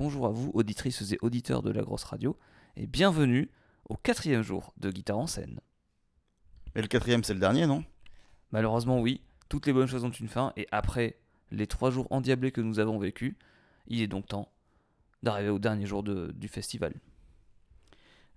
[0.00, 2.34] bonjour à vous, auditrices et auditeurs de la grosse radio,
[2.74, 3.50] et bienvenue
[3.86, 5.60] au quatrième jour de Guitare en scène.
[6.74, 7.84] Mais le quatrième, c'est le dernier, non?
[8.50, 11.18] Malheureusement, oui, toutes les bonnes choses ont une fin, et après
[11.50, 13.34] les trois jours endiablés que nous avons vécus,
[13.88, 14.50] il est donc temps
[15.22, 16.94] d'arriver au dernier jour de- du festival.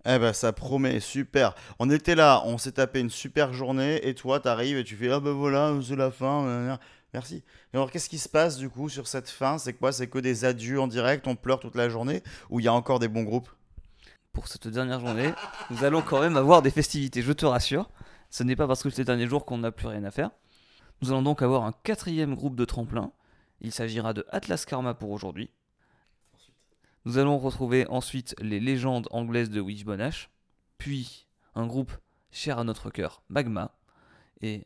[0.04, 1.56] Eh ben, ça promet, super.
[1.80, 5.10] On était là, on s'est tapé une super journée, et toi, t'arrives et tu fais
[5.10, 6.78] Ah ben voilà, c'est la fin.
[7.14, 7.44] Merci.
[7.74, 9.58] Et alors, qu'est-ce qui se passe du coup sur cette fin?
[9.58, 9.92] C'est quoi?
[9.92, 12.24] C'est que des adieux en direct, on pleure toute la journée?
[12.50, 13.50] Ou il y a encore des bons groupes?
[14.32, 15.32] Pour cette dernière journée,
[15.70, 17.90] nous allons quand même avoir des festivités, je te rassure.
[18.32, 20.32] Ce n'est pas parce que c'est le dernier jour qu'on n'a plus rien à faire.
[21.02, 23.12] Nous allons donc avoir un quatrième groupe de tremplin.
[23.62, 25.52] Il s'agira de Atlas Karma pour aujourd'hui.
[27.06, 30.10] Nous allons retrouver ensuite les légendes anglaises de Wishbone
[30.78, 31.92] puis un groupe
[32.32, 33.76] cher à notre cœur, Magma,
[34.42, 34.66] et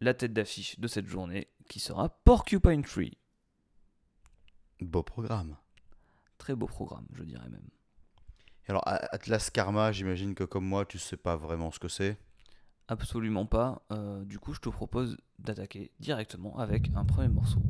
[0.00, 3.16] la tête d'affiche de cette journée qui sera Porcupine Tree.
[4.80, 5.56] Beau programme.
[6.38, 7.68] Très beau programme, je dirais même.
[8.66, 12.18] Et alors, Atlas Karma, j'imagine que comme moi, tu sais pas vraiment ce que c'est.
[12.88, 13.82] Absolument pas.
[13.92, 17.62] Euh, du coup, je te propose d'attaquer directement avec un premier morceau.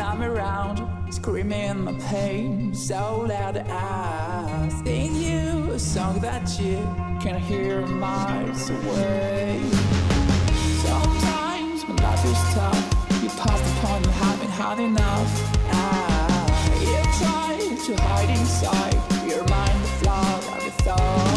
[0.00, 6.76] I'm around, screaming my pain so loud I sing you a song that you
[7.20, 9.60] can hear miles away.
[10.84, 15.30] Sometimes when life is tough, you pass the point of having had enough.
[15.72, 21.27] Ah, you try to hide inside your mind, the flood of your thoughts.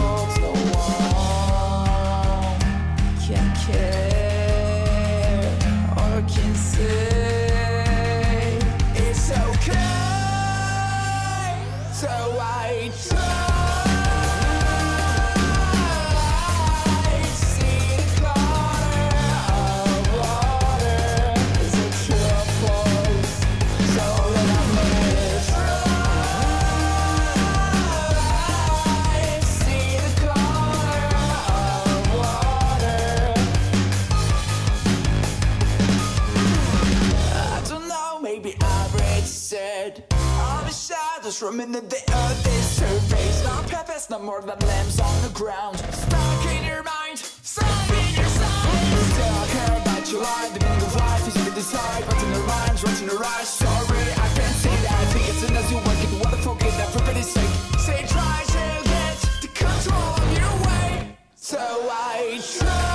[41.52, 45.78] Roaming in the earth is surface Not purpose, no more than lambs on the ground.
[45.78, 48.82] Stuck in your mind, stuck in your sight
[49.12, 51.28] Still I care about your life, the meaning of life.
[51.28, 54.76] Is you decide What's in the rhymes, what's in the rise Sorry, I can't say
[54.84, 54.92] that.
[54.92, 57.54] I think it's as you work it, what the forget that for pity's sake.
[57.80, 58.64] Say try to
[58.94, 61.18] get the control of your way.
[61.36, 62.91] So I try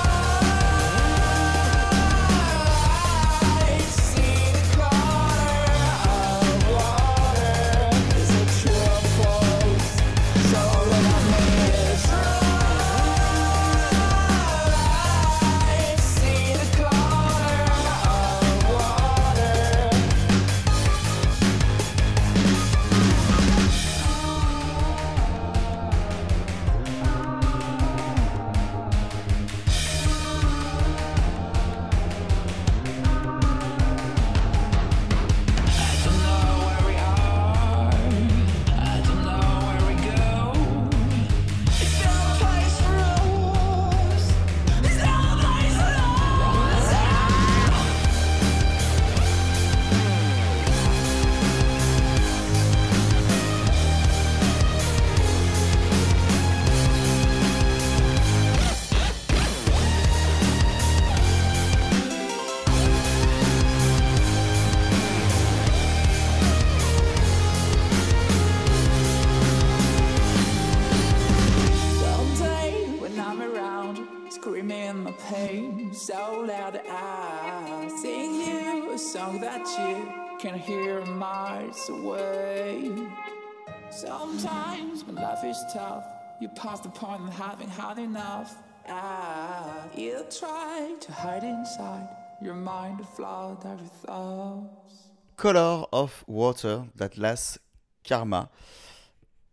[86.39, 88.55] you pass the point of having had enough.
[88.89, 92.07] Ah, you try to hide inside
[92.41, 95.11] your mind, flood every thoughts.
[95.35, 97.59] Color of Water d'Atlas
[98.03, 98.49] Karma.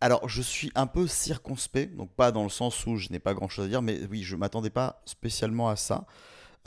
[0.01, 3.35] Alors, je suis un peu circonspect, donc pas dans le sens où je n'ai pas
[3.35, 6.07] grand chose à dire, mais oui, je m'attendais pas spécialement à ça.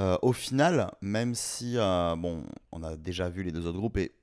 [0.01, 3.97] Euh, au final, même si, euh, bon, on a déjà vu les deux autres groupes,
[3.97, 4.13] et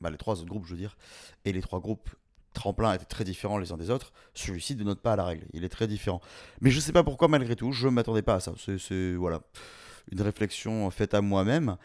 [0.00, 0.96] bah, les trois autres groupes, je veux dire,
[1.44, 2.10] et les trois groupes
[2.54, 5.46] tremplins étaient très différents les uns des autres, celui-ci ne note pas à la règle,
[5.52, 6.20] il est très différent.
[6.60, 8.54] Mais je sais pas pourquoi, malgré tout, je m'attendais pas à ça.
[8.78, 9.40] C'est- voilà,
[10.10, 11.76] une réflexion faite à moi-même.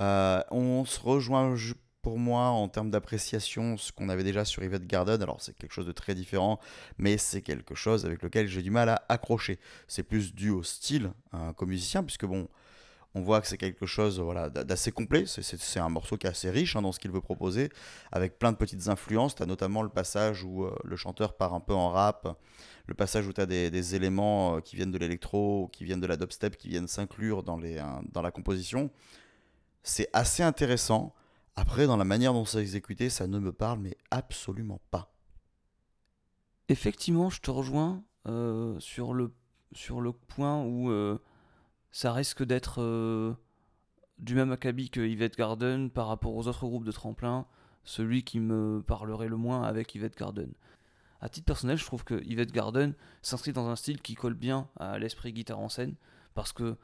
[0.00, 1.56] Euh, on se rejoint
[2.02, 5.20] pour moi en termes d'appréciation ce qu'on avait déjà sur Yvette Garden.
[5.20, 6.60] Alors c'est quelque chose de très différent,
[6.96, 9.58] mais c'est quelque chose avec lequel j'ai du mal à accrocher.
[9.88, 12.48] C'est plus dû au style hein, comme musicien, puisque bon,
[13.14, 15.24] on voit que c'est quelque chose voilà, d'a- d'assez complet.
[15.26, 17.70] C'est- un morceau qui est assez riche hein, dans ce qu'il veut proposer,
[18.12, 19.34] avec plein de petites influences.
[19.34, 22.38] Tu as notamment le passage où euh, le chanteur part un peu en rap,
[22.86, 26.00] le passage où tu as des, des éléments euh, qui viennent de l'électro, qui viennent
[26.00, 28.90] de la dubstep, qui viennent s'inclure dans, hein, dans la composition.
[29.82, 31.14] C'est assez intéressant.
[31.56, 35.12] Après, dans la manière dont c'est exécuté, ça ne me parle mais absolument pas.
[36.68, 39.32] Effectivement, je te rejoins euh, sur, le,
[39.72, 41.18] sur le point où euh,
[41.90, 43.34] ça risque d'être euh,
[44.18, 47.46] du même acabit que Yvette Garden par rapport aux autres groupes de tremplin,
[47.84, 50.52] celui qui me parlerait le moins avec Yvette Garden.
[51.20, 54.68] À titre personnel, je trouve que Yvette Garden s'inscrit dans un style qui colle bien
[54.78, 55.94] à l'esprit guitare en scène,
[56.34, 56.76] parce que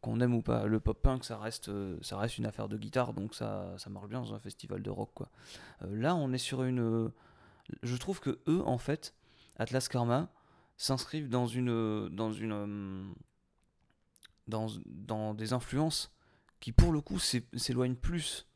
[0.00, 2.78] qu'on aime ou pas, le pop punk ça reste, euh, ça reste une affaire de
[2.78, 5.10] guitare, donc ça, ça marche bien dans un festival de rock.
[5.82, 7.10] Euh, là, on est sur une.
[7.82, 9.14] je trouve que eux, en fait,
[9.58, 10.28] Atlas Karma
[10.76, 13.12] s'inscrivent dans une dans une
[14.50, 16.12] dans, des influences
[16.60, 18.46] qui pour le coup s'é- s'éloignent plus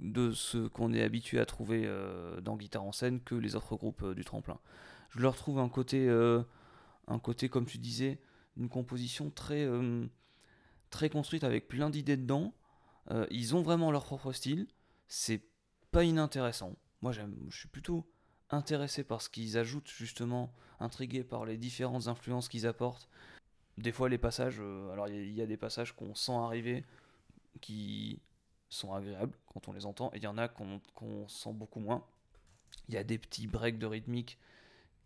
[0.00, 3.76] de ce qu'on est habitué à trouver euh, dans Guitare en scène que les autres
[3.76, 4.58] groupes euh, du tremplin.
[5.10, 6.42] Je leur trouve un côté euh,
[7.06, 8.20] un côté comme tu disais
[8.56, 9.68] une composition très
[10.88, 12.54] très construite avec plein d'idées dedans.
[13.30, 14.66] Ils ont vraiment leur propre style.
[15.06, 15.42] C'est
[15.90, 16.74] pas inintéressant.
[17.02, 18.10] Moi je suis plutôt
[18.50, 23.08] intéressé par ce qu'ils ajoutent justement, intrigué par les différentes influences qu'ils apportent.
[23.78, 26.84] Des fois les passages, euh, alors il y, a- des passages qu'on sent arriver
[27.60, 28.20] qui
[28.68, 32.04] sont agréables quand on les entend, et il y en a qu'on sent beaucoup moins.
[32.88, 34.38] Il y a des petits breaks de rythmique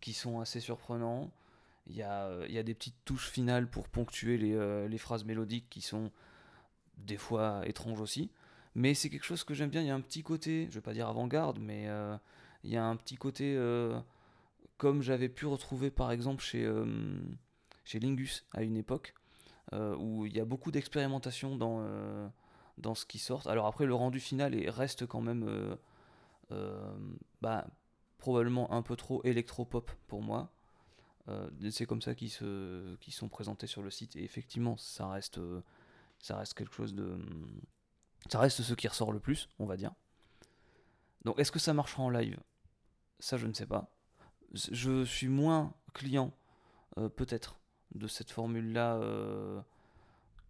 [0.01, 1.31] qui sont assez surprenants.
[1.87, 5.69] Il y a, euh, des petites touches finales pour ponctuer les, euh, les phrases mélodiques
[5.69, 6.11] qui sont
[6.97, 8.29] des fois étranges aussi.
[8.75, 9.81] Mais c'est quelque chose que j'aime bien.
[9.81, 11.87] Il y a un petit côté, je vais pas dire avant-garde, mais
[12.63, 13.57] il y a un petit côté
[14.77, 16.65] comme j'avais pu retrouver par exemple chez,
[17.83, 19.13] chez Lingus à une époque,
[19.73, 22.27] euh, où il y a beaucoup d'expérimentation dans, euh,
[22.77, 23.47] dans ce qui sort.
[23.47, 25.77] Alors après, le rendu final est- reste quand même
[26.51, 26.95] euh,
[27.41, 27.67] bah,
[28.17, 30.51] probablement un peu trop électro-pop pour moi.
[31.69, 32.31] C'est comme ça qu'ils
[32.99, 34.17] qu'ils sont présentés sur le site.
[34.17, 35.39] Et effectivement, ça reste,
[36.19, 37.17] ça reste quelque chose de.
[38.29, 39.93] Ça reste ce qui ressort le plus, on va dire.
[41.23, 42.37] Donc, est-ce que ça marchera en live?
[43.19, 43.89] Ça, je ne sais pas.
[44.53, 46.33] Je suis moins client,
[47.15, 47.60] peut-être,
[47.95, 49.61] de cette formule-là euh,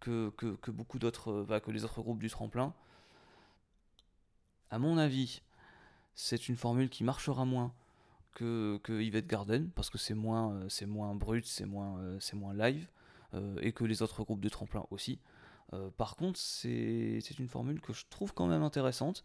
[0.00, 2.72] que, beaucoup d'autres, euh, bah, que les autres groupes du tremplin.
[4.70, 5.42] À mon avis,
[6.14, 7.72] c'est une formule qui marchera moins
[8.32, 12.36] que, que Yvette Garden, parce que c'est moins, euh, c'est moins brut, c'est moins, c'est
[12.36, 12.88] moins live,
[13.62, 15.18] et que les autres groupes de tremplin aussi.
[15.96, 19.24] Par contre, c'est une formule que je trouve quand même intéressante.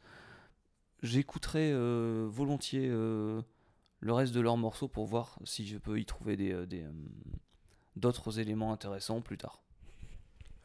[1.03, 1.73] J'écouterai
[2.29, 6.85] volontiers le reste de leurs morceaux pour voir si je peux y trouver des,
[7.97, 9.61] d'autres éléments intéressants plus tard.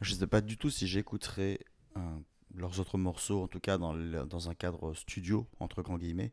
[0.01, 1.59] Je ne sais pas du tout si j'écouterai
[1.97, 1.99] euh,
[2.55, 6.31] leurs autres morceaux, en tout cas dans, dans un cadre studio, entre grands guillemets.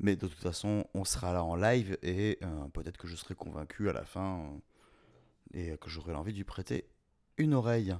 [0.00, 3.34] Mais de toute façon, on sera là en live et euh, peut-être que je serai
[3.34, 4.44] convaincu à la fin
[5.54, 6.88] euh, et que j'aurai l'envie lui prêter
[7.36, 7.94] une oreille.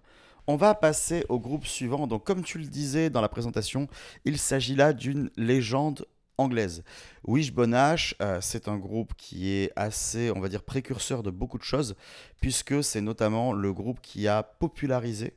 [0.46, 2.06] On va passer au groupe suivant.
[2.06, 3.88] Donc, comme tu le disais dans la présentation,
[4.25, 6.06] il s'agit là d'une légende
[6.38, 6.82] anglaise.
[7.25, 11.64] Wishbone euh, c'est un groupe qui est assez, on va dire, précurseur de beaucoup de
[11.64, 11.97] choses,
[12.40, 15.35] puisque c'est notamment le groupe qui a popularisé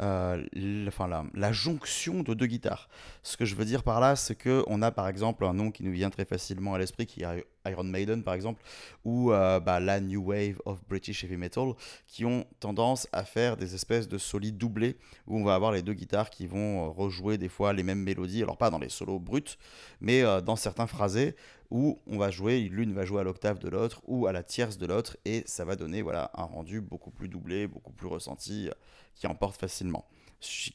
[0.00, 2.88] euh, l- enfin, la, la jonction de deux guitares.
[3.22, 5.70] Ce que je veux dire par là, c'est que on a par exemple un nom
[5.70, 8.62] qui nous vient très facilement à l'esprit, qui est Iron Maiden par exemple,
[9.04, 11.72] ou euh, bah, la New Wave of British Heavy Metal,
[12.06, 15.82] qui ont tendance à faire des espèces de solides doublés, où on va avoir les
[15.82, 18.88] deux guitares qui vont euh, rejouer des fois les mêmes mélodies, alors pas dans les
[18.88, 19.56] solos bruts,
[20.00, 21.34] mais euh, dans certains phrasés,
[21.70, 24.76] où on va jouer, l'une va jouer à l'octave de l'autre, ou à la tierce
[24.76, 28.70] de l'autre, et ça va donner voilà, un rendu beaucoup plus doublé, beaucoup plus ressenti,
[29.14, 30.06] qui emporte facilement.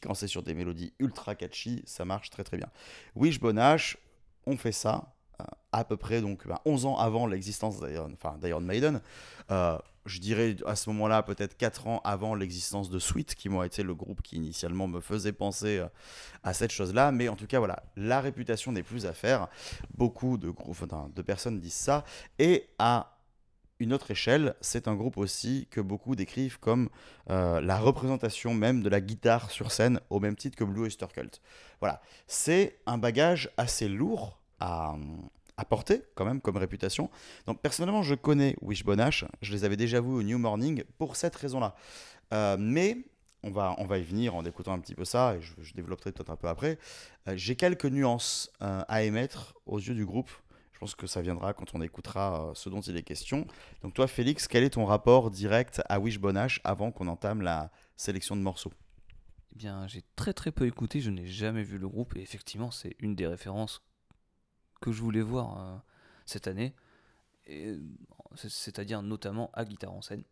[0.01, 2.70] Quand c'est sur des mélodies ultra catchy, ça marche très très bien.
[3.15, 3.98] Wishbone Ash,
[4.46, 5.14] on fait ça
[5.75, 9.01] à peu près donc ben, 11 ans avant l'existence d'Iron Maiden.
[9.51, 13.63] Euh, je dirais à ce moment-là peut-être 4 ans avant l'existence de Sweet, qui m'ont
[13.63, 15.88] été le groupe qui initialement me faisait penser euh,
[16.44, 17.12] à cette chose-là.
[17.12, 19.48] Mais en tout cas, voilà, la réputation n'est plus à faire.
[19.98, 22.05] Beaucoup de, groupes, de personnes disent ça.
[22.39, 23.17] Et à
[23.79, 26.88] une autre échelle, c'est un groupe aussi que beaucoup décrivent comme
[27.29, 31.08] euh, la représentation même de la guitare sur scène, au même titre que Blue Oyster
[31.13, 31.41] Cult.
[31.82, 34.96] Voilà, c'est un bagage assez lourd à,
[35.63, 37.09] porter, quand même, comme réputation.
[37.45, 41.15] Donc, personnellement, je connais Wishbone Ash, je les avais déjà vus au New Morning pour
[41.15, 41.75] cette raison-là.
[42.33, 42.97] Euh, mais
[43.43, 46.12] on va, on va y venir en écoutant un petit peu ça, et je, développerai
[46.12, 46.77] peut-être un peu après.
[47.27, 50.31] Euh, J'ai quelques nuances euh, à émettre aux yeux du groupe.
[50.74, 53.47] Je pense que ça viendra quand on écoutera ce dont il est question.
[53.81, 57.71] Donc toi, Félix, quel est ton rapport direct à Wish Bonache avant qu'on entame la
[57.95, 58.74] sélection de morceaux?
[59.53, 62.71] Eh bien, j'ai très très peu écouté, je n'ai jamais vu le groupe, et effectivement,
[62.71, 63.81] c'est une des références
[64.82, 65.77] que je voulais voir euh,
[66.25, 66.74] cette année,
[68.36, 70.24] c'est-à-dire notamment à Guitare en scène.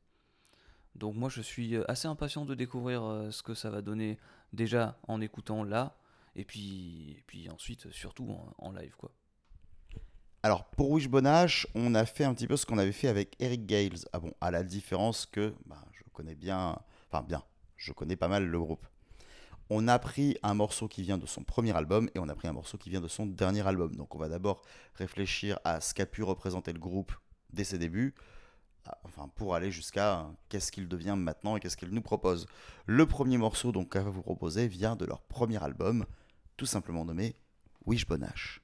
[0.96, 4.20] Donc moi, je suis euh, assez impatient de découvrir euh, ce que ça va donner
[4.52, 5.98] déjà en écoutant là,
[6.36, 9.12] et puis, ensuite, surtout en, en live, quoi.
[10.42, 13.36] Alors, pour Wish Bonache, on a fait un petit peu ce qu'on avait fait avec
[13.40, 14.00] Eric Gales.
[14.12, 16.78] Ah bon, à la différence que bah, je connais bien,
[17.10, 17.44] enfin bien,
[17.78, 18.86] je connais pas mal le groupe.
[19.70, 22.48] On a pris un morceau qui vient de son premier album et on a pris
[22.48, 23.96] un morceau qui vient de son dernier album.
[23.96, 24.62] Donc, on va d'abord
[24.96, 27.14] réfléchir à ce qu'a pu représenter le groupe
[27.54, 28.14] dès ses débuts,
[29.04, 32.48] enfin pour aller jusqu'à euh, qu'est-ce qu'il devient maintenant et qu'est-ce qu'il nous propose.
[32.86, 36.06] Le premier morceau donc qu'à vous proposer vient de leur premier album,
[36.58, 37.36] tout simplement nommé
[37.86, 38.63] Wish Bonache.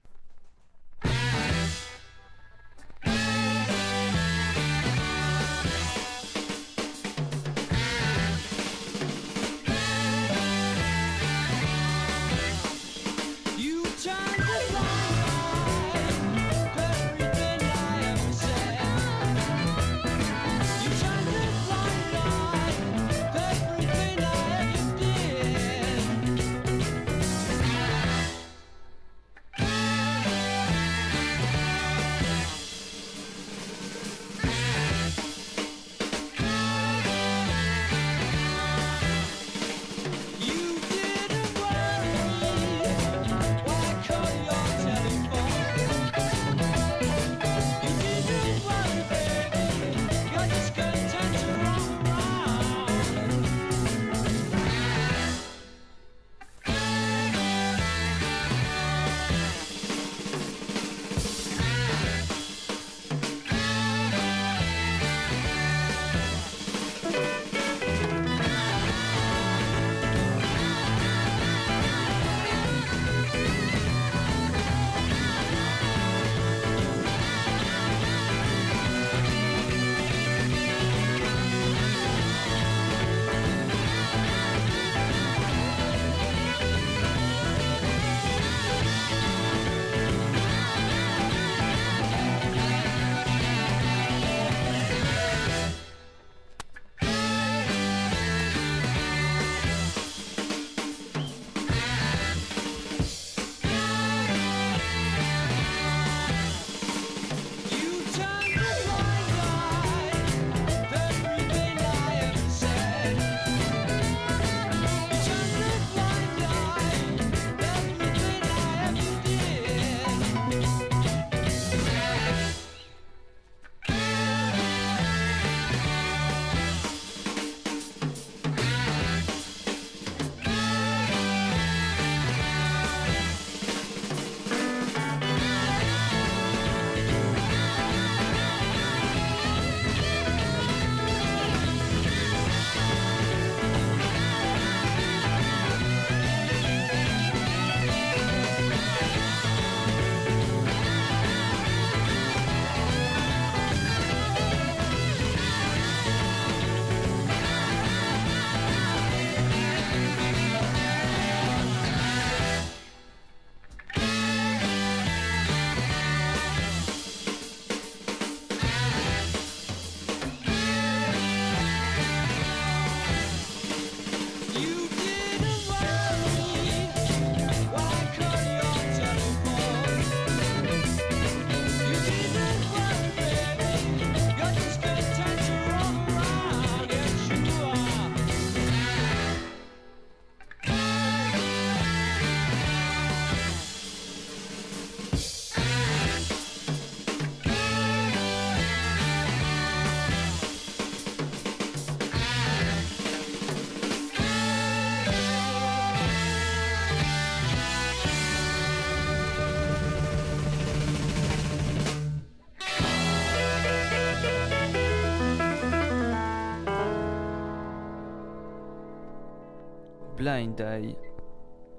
[220.19, 220.97] Blind Eye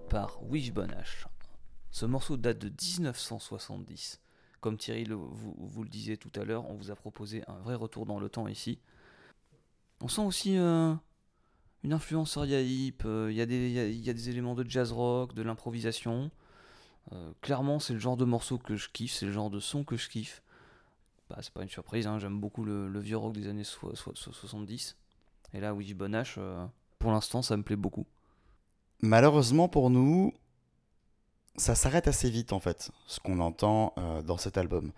[0.09, 1.26] par Wish Bonache.
[1.90, 4.18] Ce morceau date de 1970.
[4.62, 7.75] Comme Thierry vous, vous le disiez tout à l'heure, on vous a proposé un vrai
[7.75, 8.78] retour dans le temps ici.
[10.00, 10.94] On sent aussi euh,
[11.85, 14.90] une influence sur hip, il y, a des- il y a- des éléments de jazz
[14.90, 16.30] rock, de l'improvisation.
[17.12, 19.85] Euh, clairement, c'est le genre de morceau que je kiffe, c'est le genre de son
[19.85, 20.42] que je kiffe.
[21.28, 24.14] Bah, c'est pas une surprise, hein, j'aime beaucoup le, vieux rock des années so- so-
[24.14, 24.97] so- 70.
[25.52, 25.75] Et là,
[26.38, 26.66] euh,
[26.99, 28.06] pour l'instant, ça me plaît beaucoup.
[29.02, 30.35] Malheureusement pour nous,
[31.57, 34.92] ça s'arrête assez vite en fait, ce qu'on entend euh, dans cet album.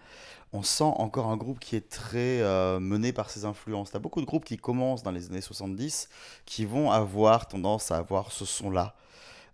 [0.52, 3.92] On sent encore un groupe qui est très euh, mené par ses influences.
[3.92, 6.08] T'as beaucoup de groupes qui commencent dans les années 70
[6.46, 8.96] qui vont avoir tendance à avoir ce son-là.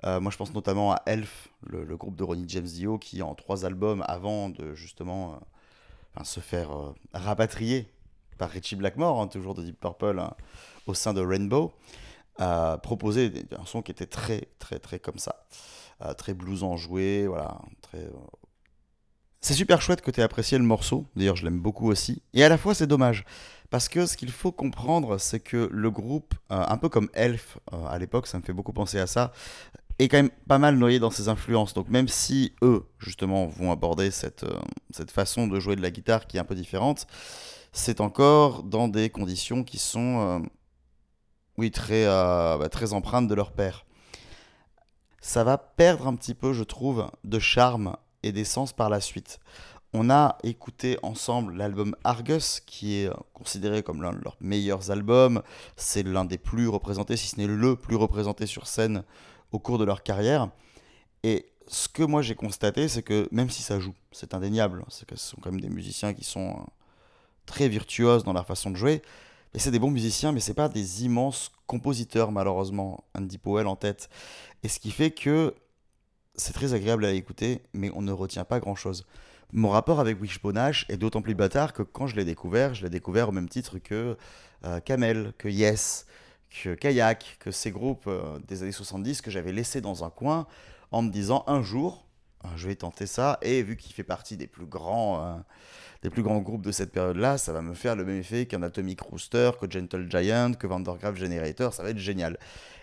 [0.04, 3.34] Euh, moi je pense notamment à Elf, le, groupe de Ronnie James Dio, qui en
[3.34, 5.40] trois albums avant de justement
[6.24, 6.70] se faire
[7.12, 7.92] rapatrier
[8.38, 10.34] par Richie Blackmore, hein, toujours de Deep Purple, hein,
[10.86, 11.74] au sein de Rainbow,
[12.82, 15.46] proposé des- un son qui était très très très comme ça.
[16.02, 17.98] Euh, très blues enjoué, voilà, très...
[17.98, 18.10] euh,
[19.40, 22.44] C'est super chouette que tu aies apprécié le morceau, d'ailleurs je l'aime beaucoup aussi, et
[22.44, 23.24] à la fois c'est dommage,
[23.70, 27.58] parce que ce qu'il faut comprendre, c'est que le groupe, euh, un peu comme Elf
[27.72, 29.32] euh, à l'époque, ça me fait beaucoup penser à ça,
[29.98, 33.72] est quand même pas mal noyé dans ses influences, donc même si eux, justement, vont
[33.72, 37.06] aborder cette, euh, cette façon de jouer de la guitare qui est un peu différente,
[37.72, 40.38] c'est encore dans des conditions qui sont, euh,
[41.58, 43.84] oui, très, euh, bah, très empreintes de leur père
[45.20, 49.40] ça va perdre un petit peu, je trouve, de charme et d'essence par la suite.
[49.92, 54.90] On a écouté ensemble l'album Argus, qui est euh, considéré comme l'un de leurs meilleurs
[54.90, 55.42] albums.
[55.76, 59.02] C'est l'un des plus représentés, si ce n'est le plus représenté sur scène
[59.50, 60.50] au cours de leur carrière.
[61.22, 65.06] Et ce que moi j'ai constaté, c'est que même si ça joue, c'est indéniable, c'est
[65.06, 66.62] que ce sont quand même des musiciens qui sont euh,
[67.46, 69.02] très virtuoses dans leur façon de jouer.
[69.54, 73.04] Et c'est des bons musiciens, mais c'est pas des immenses compositeurs, malheureusement.
[73.14, 74.08] Andy Powell en tête.
[74.62, 75.54] Et ce qui fait que
[76.34, 79.06] c'est très agréable à écouter, mais on ne retient pas grand-chose.
[79.52, 82.82] Mon rapport avec Wishbone Ash est d'autant plus bâtard que quand je l'ai découvert, je
[82.82, 84.16] l'ai découvert au même titre que
[84.64, 86.06] euh, Camel, que Yes,
[86.50, 90.46] que Kayak, que ces groupes euh, des années 70 que j'avais laissés dans un coin
[90.90, 92.07] en me disant un jour, euh,
[92.56, 95.36] je vais tenter ça, et vu qu'il fait partie des plus grands, euh,
[96.02, 98.62] des plus grands groupes de cette période-là, ça va me faire le même effet qu'un
[98.62, 102.38] Atomic Rooster, que Gentle Giant, que Vandergraaf Generator, ça va être génial.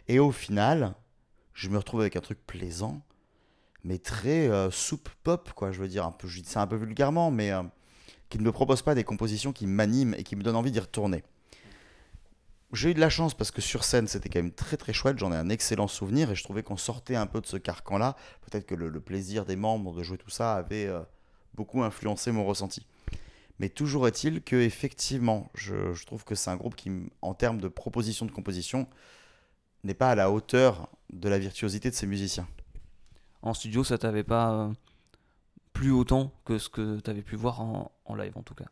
[0.07, 0.93] Et au final,
[1.53, 3.01] je me retrouve avec un truc plaisant,
[3.83, 4.69] mais très euh,
[5.23, 5.71] pop, quoi.
[5.71, 7.63] Je veux dire, un peu, je dis ça un peu vulgairement, mais euh,
[8.29, 10.79] qui ne me propose pas des compositions qui m'animent et qui me donnent envie d'y
[10.79, 11.23] retourner.
[12.75, 15.17] J'ai eu de la chance parce que sur scène c'était quand même très très chouette,
[15.17, 18.17] j'en ai un excellent souvenir et je trouvais qu'on sortait un peu de ce carcan-là.
[18.41, 20.99] Peut-être que le, plaisir des membres de jouer tout ça avait euh,
[21.53, 22.85] beaucoup influencé mon ressenti.
[23.59, 27.69] Mais toujours est-il que effectivement, je, trouve que c'est un groupe qui, en termes de
[27.69, 28.89] proposition de composition,
[29.85, 32.47] n'est pas à la hauteur de la virtuosité de ses musiciens.
[33.41, 34.73] En studio, ça t'avait pas euh,
[35.71, 38.65] plu autant que ce que t'avais pu voir en live en tout cas.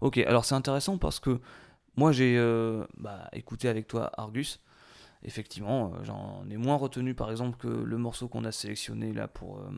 [0.00, 1.40] Ok, alors c'est intéressant parce que
[1.96, 4.60] moi j'ai euh, bah, écouté avec toi Argus.
[5.24, 9.28] Effectivement, euh, j'en ai moins retenu par exemple que le morceau qu'on a sélectionné là
[9.28, 9.70] pour euh,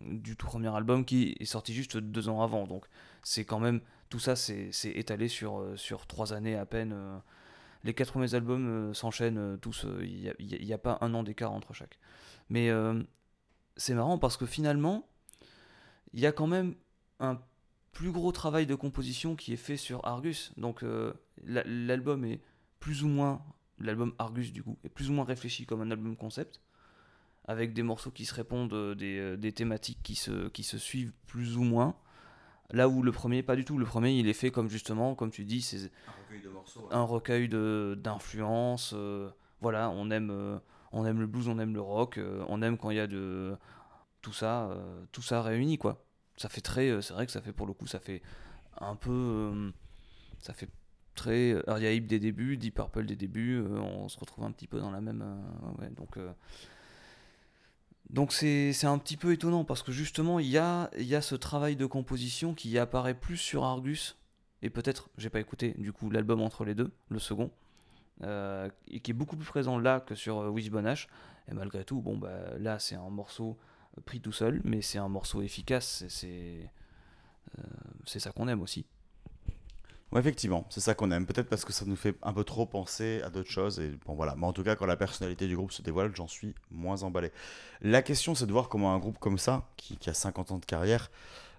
[0.00, 2.66] du tout premier album qui est sorti juste deux ans avant.
[2.66, 2.86] Donc
[3.22, 6.96] c'est quand même tout ça c'est étalé sur, sur trois années à peine.
[7.84, 11.98] les quatre premiers albums s'enchaînent tous, il n'y a, pas un an d'écart entre chaque.
[12.48, 12.70] Mais
[13.76, 15.06] c'est marrant parce que finalement,
[16.14, 16.74] il y a quand même
[17.20, 17.38] un
[17.92, 20.52] plus gros travail de composition qui est fait sur Argus.
[20.56, 21.12] Donc euh,
[21.44, 22.40] la- l'album est
[22.80, 23.42] plus ou moins,
[23.78, 26.60] l'album Argus du coup, est plus ou moins réfléchi comme un album concept,
[27.46, 30.78] avec des morceaux qui se répondent, euh, des, euh, des thématiques qui se, qui se
[30.78, 31.94] suivent plus ou moins.
[32.70, 33.78] Là où le premier, pas du tout.
[33.78, 35.90] Le premier, il est fait comme justement, comme tu dis, c'est
[36.92, 38.92] un recueil de d'influences.
[38.94, 39.30] euh,
[39.62, 40.58] voilà, on aime, euh,
[40.92, 43.56] on aime le blues, on aime le rock, on aime quand il y a de
[44.20, 44.70] tout ça,
[45.12, 46.04] tout ça réuni quoi.
[46.38, 48.22] Ça fait très, euh, c'est vrai que ça fait pour le coup, ça fait
[48.80, 49.70] un peu, euh,
[50.40, 50.68] ça fait
[51.14, 51.52] très.
[51.66, 54.44] Alors il y a Hip des débuts, Deep Purple des débuts, euh, on se retrouve
[54.44, 55.24] un petit peu dans la même.
[55.96, 56.18] donc.
[58.10, 61.34] donc c'est un petit peu étonnant parce que justement il y a, y a ce
[61.34, 64.16] travail de composition qui apparaît plus sur Argus
[64.62, 67.50] et peut-être, j'ai pas écouté du coup l'album entre les deux, le second,
[68.22, 71.08] et qui est beaucoup plus présent là que sur euh, Wishbone Ash.
[71.50, 73.56] Et malgré tout, bon bah là c'est un morceau
[74.04, 76.70] pris tout seul, mais c'est un morceau efficace, c'est-
[77.58, 77.62] euh,
[78.06, 78.86] ça qu'on aime aussi.
[80.10, 81.26] Ouais, effectivement, c'est ça qu'on aime.
[81.26, 83.78] Peut-être parce que ça nous fait un peu trop penser à d'autres choses.
[83.78, 84.34] Et bon, voilà.
[84.36, 87.30] Mais en tout cas, quand la personnalité du groupe se dévoile, j'en suis moins emballé.
[87.82, 90.64] La question, c'est de voir comment un groupe comme ça, qui, a 50 ans de
[90.64, 91.10] carrière,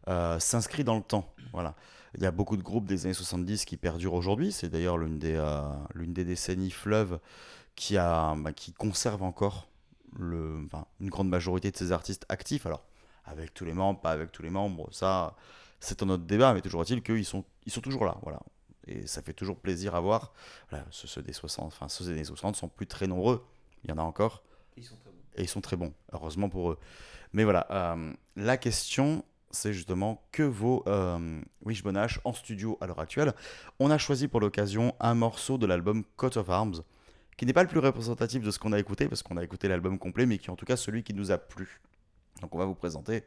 [0.07, 1.31] euh, s'inscrit dans le temps.
[1.53, 1.75] Voilà.
[2.15, 4.51] Il y a beaucoup de groupes des années 70 qui perdurent aujourd'hui.
[4.51, 5.61] C'est d'ailleurs l'une des, euh,
[5.95, 7.19] des décennies fleuve
[7.75, 9.68] qui, a, bah, qui conserve encore
[10.17, 12.65] le, enfin, une grande majorité de ses artistes actifs.
[12.65, 12.83] Alors,
[13.25, 15.35] avec tous les membres, pas avec tous les membres, ça,
[15.79, 18.17] c'est un autre débat, mais toujours est-il qu'ils sont, ils sont toujours là.
[18.23, 18.39] Voilà.
[18.87, 20.33] Et ça fait toujours plaisir à voir.
[20.69, 23.45] Voilà, ceux, ceux des 60, enfin, ceux des années 60 sont plus très nombreux.
[23.83, 24.43] Il y en a encore.
[24.77, 25.17] Ils sont très bons.
[25.35, 26.79] Et ils sont très bons, heureusement pour eux.
[27.33, 31.41] Mais voilà, euh, la question, c'est justement que vaut euh,
[32.23, 33.33] en studio à l'heure actuelle?
[33.79, 36.81] On a choisi pour l'occasion un morceau de l'album Coat of Arms,
[37.39, 39.69] qui n'est pas le plus représentatif de ce qu'on a écouté, parce qu'on a écouté
[39.69, 41.79] l'album complet, mais qui est en tout cas celui qui nous a plu.
[42.41, 43.23] Donc on va vous présenter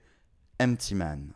[0.60, 1.32] Empty Man.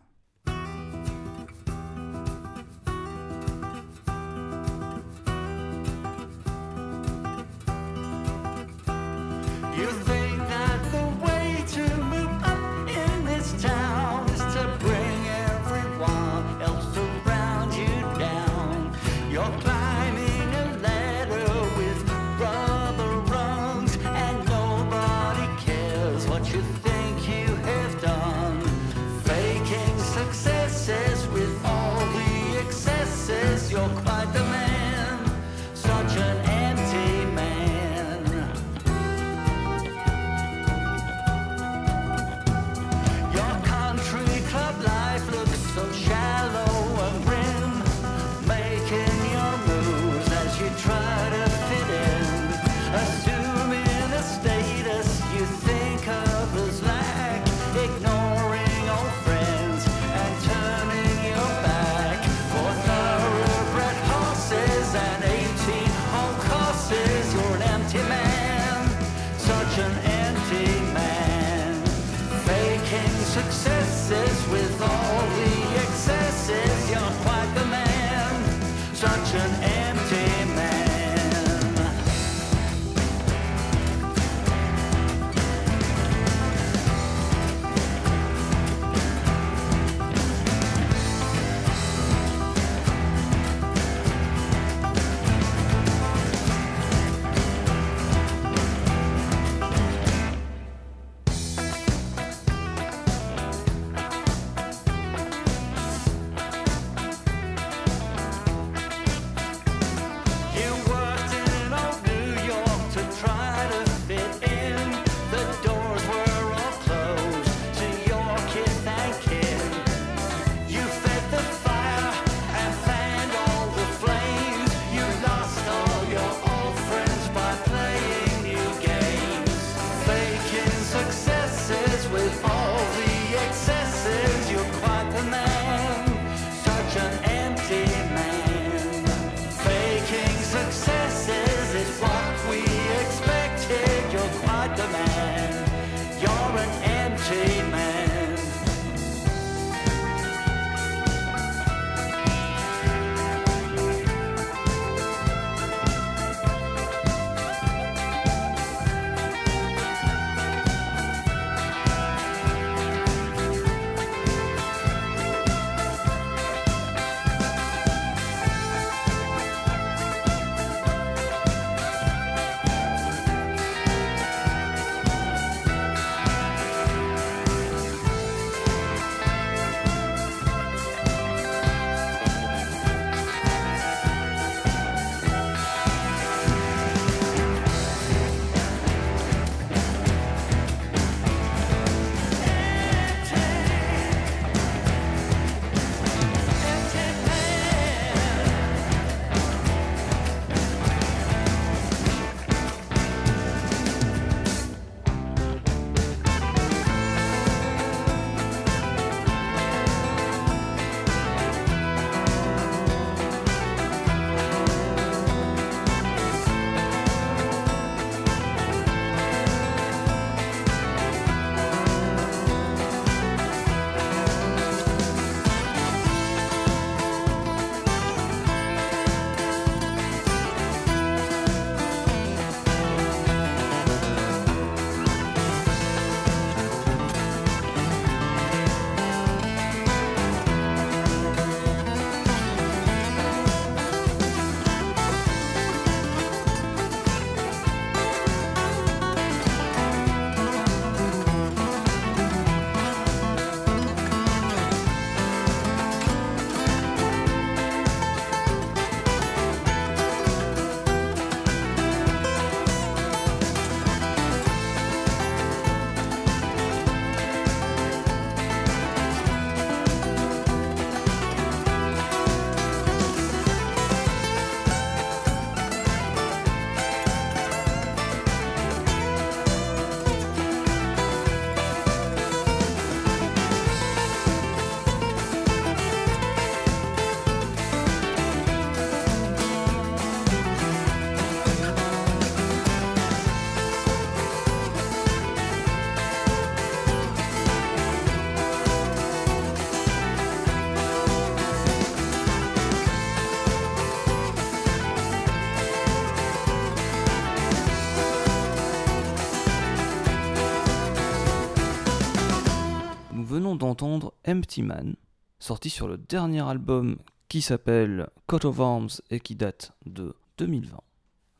[313.62, 314.96] Entendre Empty Man,
[315.38, 320.76] sorti sur le dernier album qui s'appelle Coat of Arms et qui date de 2020.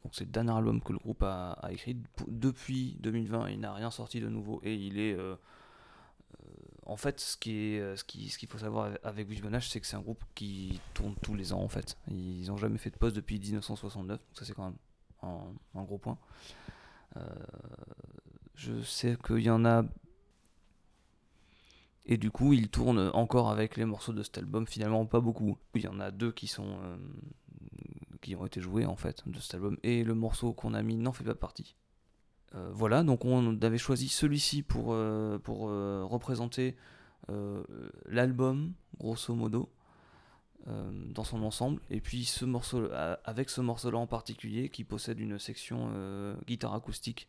[0.05, 1.97] Donc c'est le dernier album que le groupe a, écrit.
[2.29, 5.15] Depuis 2020, il n'a rien sorti de nouveau et il est...
[5.15, 5.35] euh,
[6.41, 6.47] euh,
[6.85, 9.81] en fait, ce qui euh, ce qui, ce qu'il faut savoir avec- avec Wishbone c'est
[9.81, 11.97] que c'est un groupe qui tourne tous les ans en fait.
[12.09, 14.77] Ils n'ont jamais fait de pause depuis 1969, donc ça c'est quand même
[15.75, 16.19] un, gros point.
[18.55, 19.83] Je sais qu'il y en a
[22.07, 25.59] et du coup, il tourne encore avec les morceaux de cet album, finalement pas beaucoup.
[25.75, 26.97] Il y en a deux qui sont euh,
[28.23, 30.97] qui ont été joués en fait de cet album et le morceau qu'on a mis
[30.97, 31.75] n'en fait pas partie.
[32.55, 35.69] Euh, voilà, donc on avait choisi celui-ci pour, euh, pour
[36.09, 36.77] représenter
[38.07, 39.69] l'album, grosso modo,
[40.67, 41.81] dans son ensemble.
[41.91, 42.89] Et puis ce morceau,
[43.25, 45.91] avec ce morceau-là en particulier, qui possède une section
[46.47, 47.29] guitare acoustique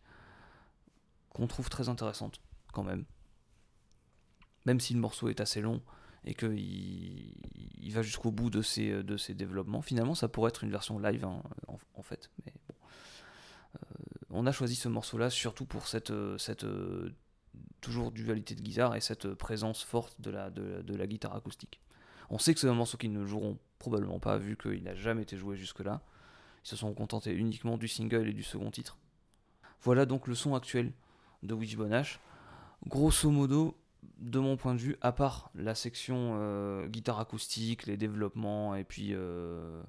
[1.30, 2.42] qu'on trouve très intéressante
[2.74, 3.06] quand même
[4.68, 5.82] même si le morceau est assez long
[6.26, 6.60] et qu'il
[7.80, 11.00] il va jusqu'au bout de ses, de ses développements, finalement ça pourrait être une version
[11.00, 11.42] live hein,
[11.96, 12.30] en, fait.
[12.46, 12.76] Mais bon.
[13.76, 13.80] Euh,
[14.30, 17.16] on a choisi ce morceau-là surtout pour cette, euh, cette euh,
[17.80, 21.80] toujours dualité de guitare et cette présence forte de la, de, la guitare acoustique.
[22.30, 25.22] On sait que c'est un morceau qu'ils ne joueront probablement pas vu qu'il n'a jamais
[25.22, 26.02] été joué jusque-là.
[26.66, 28.98] Ils se sont contentés uniquement du single et du second titre.
[29.82, 30.92] Voilà donc le son actuel
[31.42, 32.20] de Wishbone Ash.
[32.86, 33.78] Grosso modo,
[34.20, 38.84] de mon point de vue, à part la section euh, guitare acoustique, les développements et
[38.84, 39.82] puis euh,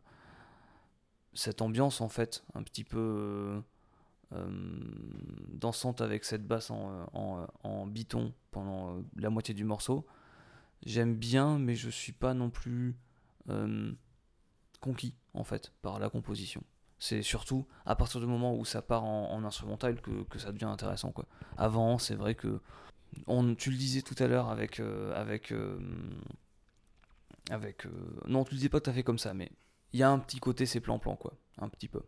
[1.34, 3.62] cette ambiance en fait un petit peu
[4.32, 4.50] euh,
[5.52, 10.06] dansante avec cette basse en, biton pendant la moitié du morceau,
[10.84, 12.96] j'aime bien, mais je suis pas non plus
[14.80, 16.62] conquis en fait par la composition.
[16.98, 20.52] C'est surtout à partir du moment où ça part en, en instrumental que, que ça
[20.52, 21.26] devient intéressant quoi.
[21.56, 22.60] Avant, c'est vrai que
[23.26, 25.78] on, tu le disais tout à l'heure avec euh, avec euh,
[27.50, 27.90] avec euh,
[28.26, 29.50] non tu le disais pas tout à fait comme ça mais
[29.92, 32.02] il y a un petit côté c'est plan plan quoi un petit peu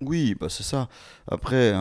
[0.00, 0.88] Oui, bah c'est ça.
[1.26, 1.72] Après,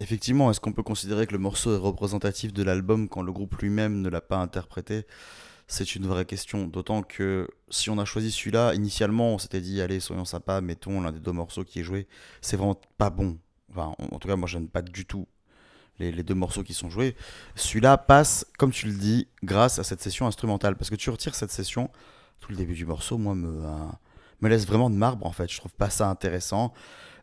[0.00, 3.54] effectivement, est-ce qu'on peut considérer que le morceau est représentatif de l'album quand le groupe
[3.62, 5.06] lui-même ne l'a pas interprété?
[5.68, 6.66] C'est une vraie question.
[6.66, 11.00] D'autant que si on a choisi celui-là, initialement, on s'était dit, allez, soyons sympas, mettons
[11.00, 12.08] l'un des deux morceaux qui est joué.
[12.42, 13.38] C'est vraiment pas bon.
[13.70, 15.26] Enfin, en en tout cas, moi, j'aime pas du tout
[16.00, 17.14] les, deux morceaux qui sont joués.
[17.54, 20.76] Celui-là passe, comme tu le dis, grâce à cette session instrumentale.
[20.76, 21.90] Parce que tu retires cette session,
[22.40, 23.86] tout le début du morceau, moi, me, euh,
[24.40, 25.50] me laisse vraiment de marbre, en fait.
[25.50, 26.72] Je trouve pas ça intéressant.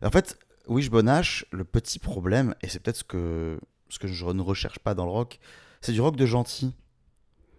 [0.02, 0.38] En fait,
[0.68, 4.78] Wishbone Ash, le petit problème, et c'est peut-être ce que, ce que je ne recherche
[4.78, 5.38] pas dans le rock,
[5.80, 6.74] c'est du rock de gentil.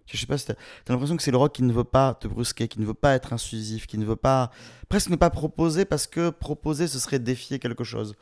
[0.06, 2.16] Je sais pas si t'as as, l'impression que c'est le rock qui ne veut pas
[2.16, 4.52] te brusquer, qui ne veut pas être incisif, qui ne veut pas.
[4.90, 8.16] presque ne pas proposer parce que proposer ce serait défier quelque chose.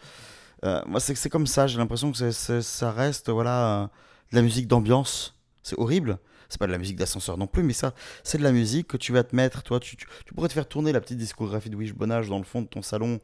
[0.65, 3.87] Euh, moi, c'est comme ça, j'ai l'impression que ça reste voilà, euh,
[4.31, 5.35] de la musique d'ambiance.
[5.63, 6.19] C'est horrible.
[6.49, 7.93] C'est pas de la musique d'ascenseur non plus, mais ça,
[8.23, 9.63] c'est de la musique que tu vas te mettre.
[9.63, 9.97] Toi, tu,
[10.33, 12.81] pourrais te faire tourner la petite discographie de Wishbone Ash dans le fond de ton
[12.81, 13.19] salon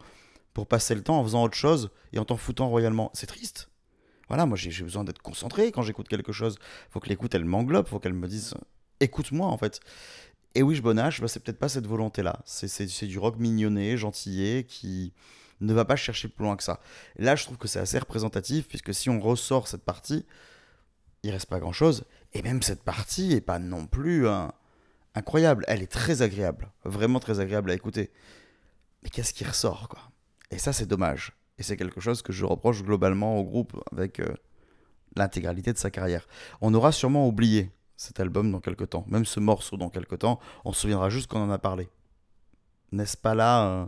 [0.53, 3.11] pour passer le temps en faisant autre chose et en t'en foutant royalement.
[3.13, 3.69] C'est triste.
[4.27, 6.57] Voilà, moi j'ai besoin d'être concentré quand j'écoute quelque chose.
[6.89, 8.55] Faut que l'écoute elle m'englobe, faut qu'elle me dise
[8.99, 9.79] écoute-moi en fait.
[10.55, 12.39] Et Wishbone Ash, bah, c'est peut-être pas cette volonté-là.
[12.45, 15.13] C'est- du rock mignonné, gentillet, qui
[15.61, 16.79] ne va pas chercher plus loin que ça.
[17.17, 20.25] Là, je trouve que c'est assez représentatif, puisque si on ressort cette partie,
[21.23, 22.05] il reste pas grand-chose.
[22.33, 24.51] Et même cette partie est pas non plus hein,
[25.15, 25.65] incroyable.
[25.67, 28.11] Elle est très agréable, vraiment très agréable à écouter.
[29.03, 30.11] Mais qu'est-ce qui ressort, quoi?
[30.51, 31.33] Et ça, c'est dommage.
[31.57, 34.33] Et c'est quelque chose que je reproche globalement au groupe avec euh,
[35.15, 36.27] l'intégralité de sa carrière.
[36.61, 40.39] On aura sûrement oublié cet album dans quelques temps, même ce morceau dans quelques temps.
[40.65, 41.89] On se souviendra juste qu'on en a parlé.
[42.91, 43.85] N'est-ce pas là euh,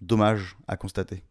[0.00, 1.22] dommage à constater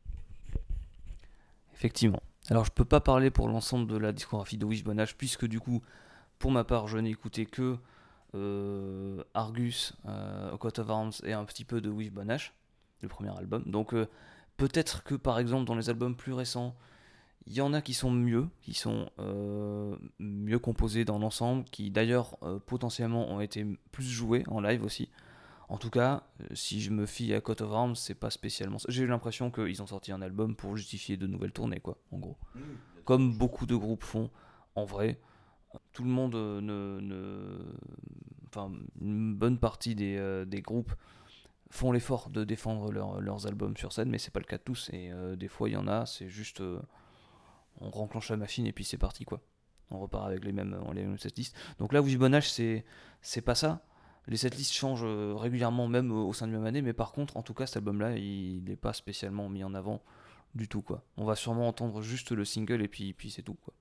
[1.74, 2.22] Effectivement.
[2.50, 5.60] Alors je peux pas parler pour l'ensemble de la discographie de Wishbone Ash puisque du
[5.60, 5.82] coup,
[6.40, 7.78] pour ma part, je n'ai écouté que
[8.36, 12.54] euh, Argus, euh, Coat of Arms et un petit peu de Wishbone Ash,
[13.02, 13.64] le premier album.
[13.66, 14.08] Donc euh,
[14.58, 16.76] peut-être que par exemple dans les albums plus récents,
[17.48, 21.92] il y en a qui sont mieux, qui sont euh, mieux composés dans l'ensemble, qui
[21.92, 25.10] d'ailleurs potentiellement ont été plus joués en live aussi.
[25.68, 28.78] En tout cas, euh, si je me fie à Coat of Arms, c'est pas spécialement
[28.80, 28.88] ça.
[28.92, 32.18] J'ai eu l'impression qu'ils ont sorti un album pour justifier de nouvelles tournées, quoi, en
[32.20, 32.38] gros.
[33.04, 34.30] Comme beaucoup de groupes font,
[34.76, 35.20] en vrai.
[35.92, 37.00] Tout le monde euh, ne.
[37.02, 37.76] ne-
[38.48, 40.94] Enfin, une bonne partie des, euh, des groupes
[41.72, 44.64] font l'effort de défendre leur- leurs albums sur scène, mais c'est pas le cas de
[44.64, 44.90] tous.
[44.94, 46.62] Et euh, des fois, il y en a, c'est juste.
[46.62, 46.80] euh,
[47.82, 49.42] on renclenche la machine et puis c'est parti, quoi.
[49.92, 51.56] On repart avec les mêmes, les mêmes setlists.
[51.80, 52.86] Donc là, Wishbone Ash, c'est
[53.22, 53.84] c'est pas ça.
[54.28, 57.12] Les setlists changent euh, régulièrement, même au, au sein de la même année, mais par
[57.12, 60.02] contre, en tout cas, cet album-là, il n'est pas spécialement mis en avant
[60.56, 61.04] du tout, quoi.
[61.18, 63.74] On va sûrement entendre juste le single et puis, puis c'est tout, quoi.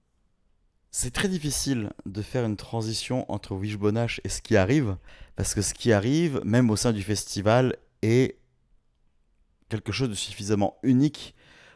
[0.91, 4.97] C'est très difficile de faire une transition entre Wishbone Ash et ce qui arrive,
[5.35, 8.39] parce que ce qui arrive, même au sein du festival, est
[9.69, 11.35] quelque chose de suffisamment unique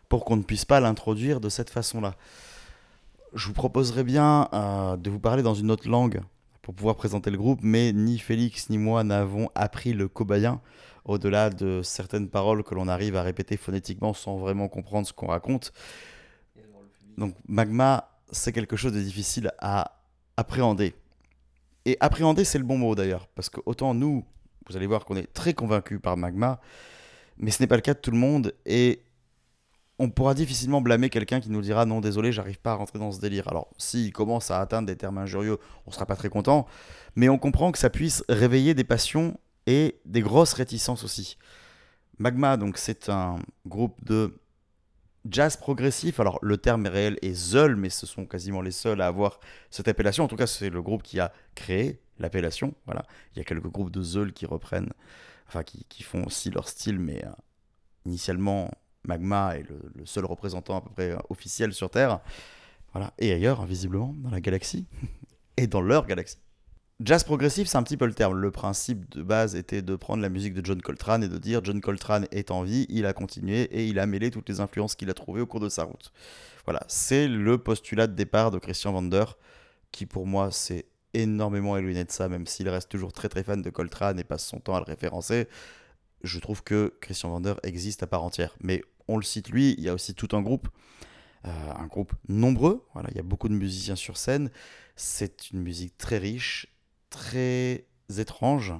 [0.08, 2.14] pour qu'on ne puisse pas l'introduire de cette façon-là.
[3.34, 6.20] Je vous proposerais bien euh, de vous parler dans une autre langue
[6.68, 10.60] pour pouvoir présenter le groupe, mais ni Félix ni moi n'avons appris le cobayen,
[11.06, 15.28] au-delà de certaines paroles que l'on arrive à répéter phonétiquement sans vraiment comprendre ce qu'on
[15.28, 15.72] raconte.
[17.16, 20.02] Donc Magma, c'est quelque chose de difficile à
[20.36, 20.94] appréhender.
[21.86, 24.22] Et appréhender, c'est le bon mot d'ailleurs, parce que autant nous,
[24.68, 26.60] vous allez voir qu'on est très convaincus par Magma,
[27.38, 29.00] mais ce n'est pas le cas de tout le monde, et
[29.98, 33.10] on pourra difficilement blâmer quelqu'un qui nous dira non, désolé, j'arrive pas à rentrer dans
[33.10, 33.48] ce délire.
[33.48, 36.66] Alors, s'il commence à atteindre des termes injurieux, on sera pas très content,
[37.16, 41.36] mais on comprend que ça puisse réveiller des passions et des grosses réticences aussi.
[42.18, 44.40] Magma, donc, c'est un groupe de
[45.28, 46.20] jazz progressif.
[46.20, 49.88] Alors, le terme réel est Zeul, mais ce sont quasiment les seuls à avoir cette
[49.88, 50.24] appellation.
[50.24, 52.74] En tout cas, c'est le groupe qui a créé l'appellation.
[52.86, 53.04] Voilà.
[53.34, 54.92] Il y a quelques groupes de Zeul qui reprennent,
[55.48, 57.30] enfin, qui, qui font aussi leur style, mais euh,
[58.06, 58.70] initialement,
[59.08, 62.20] Magma est le, seul représentant à peu près euh, officiel sur Terre.
[63.18, 64.86] Et ailleurs, visiblement, dans la galaxie.
[65.56, 66.38] et dans leur galaxie.
[67.00, 68.36] Jazz progressif, c'est un petit peu le terme.
[68.36, 71.60] Le principe de base était de prendre la musique de John Coltrane et de dire
[71.62, 74.96] John Coltrane est en vie, il a continué et il a mêlé toutes les influences
[74.96, 76.12] qu'il a trouvées au cours de sa route.
[76.64, 79.24] Voilà, c'est le postulat de départ de Christian Vander,
[79.92, 83.62] qui pour moi s'est énormément éloigné de ça, même s'il reste toujours très très fan
[83.62, 85.46] de Coltrane et passe son temps à le référencer.
[86.24, 88.56] Je trouve que Christian Vander existe à part entière.
[88.60, 90.68] Mais on le cite lui, il y a aussi tout un groupe,
[91.44, 92.86] euh, un groupe nombreux.
[93.10, 94.50] Il y a beaucoup de musiciens sur scène.
[94.96, 96.66] C'est une musique très riche,
[97.10, 98.74] très étrange.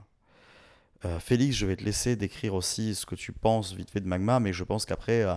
[1.05, 4.09] Euh, Félix, je vais te laisser décrire aussi ce que tu penses vite fait de
[4.09, 5.35] Magma, mais je pense qu'après, euh,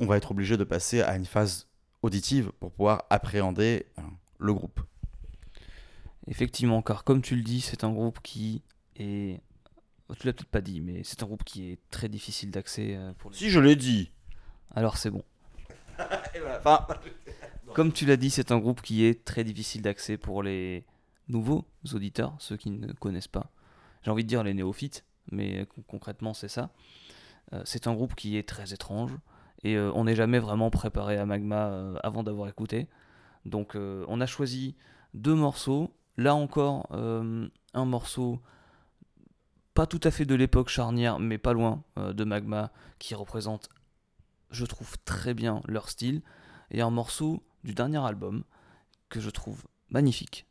[0.00, 1.68] on va être obligé de passer à une phase
[2.02, 4.02] auditive pour pouvoir appréhender euh,
[4.38, 4.80] le groupe.
[6.26, 8.62] Effectivement, car comme tu le dis, c'est un groupe qui
[8.96, 9.40] est.
[10.18, 13.12] Tu l'as peut-être pas dit, mais c'est un groupe qui est très difficile d'accès euh,
[13.18, 13.36] pour les.
[13.36, 14.10] Si je l'ai dit.
[14.74, 15.22] Alors c'est bon.
[17.74, 20.84] Comme tu l'as dit, c'est un groupe qui est très difficile d'accès pour les
[21.28, 23.50] nouveaux auditeurs, ceux qui ne connaissent pas.
[24.02, 26.70] J'ai envie de dire les néophytes, mais con- concrètement c'est ça.
[27.52, 29.12] Euh, c'est un groupe qui est très étrange
[29.62, 32.88] et euh, on n'est jamais vraiment préparé à Magma euh, avant d'avoir écouté.
[33.44, 34.76] Donc euh, on a choisi
[35.14, 35.94] deux morceaux.
[36.16, 38.40] Là encore, euh, un morceau
[39.74, 43.68] pas tout à fait de l'époque charnière, mais pas loin euh, de Magma, qui représente,
[44.50, 46.22] je trouve, très bien leur style.
[46.70, 48.44] Et un morceau du dernier album
[49.08, 50.46] que je trouve magnifique,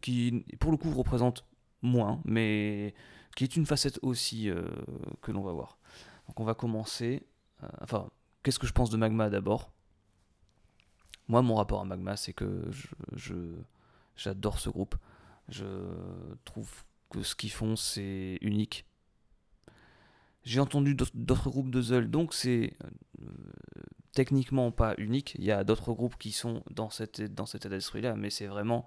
[0.00, 1.44] qui pour le coup représente
[1.82, 2.94] moins, mais
[3.34, 4.66] qui est une facette aussi euh,
[5.22, 5.78] que l'on va voir.
[6.28, 7.26] Donc on va commencer.
[7.62, 8.08] euh, enfin,
[8.42, 9.70] qu'est-ce que je pense de Magma d'abord?
[11.28, 12.70] Moi, mon rapport à Magma, c'est que
[14.16, 14.94] j'adore ce groupe.
[15.48, 15.64] Je
[16.44, 18.86] trouve que ce qu'ils font, c'est unique.
[20.44, 22.74] J'ai entendu d'autres- groupes de Zeul, donc c'est
[23.20, 23.26] euh,
[24.12, 25.34] techniquement pas unique.
[25.38, 28.46] Il y a d'autres groupes qui sont dans, cette, dans cet état d'esprit-là, mais c'est
[28.46, 28.86] vraiment.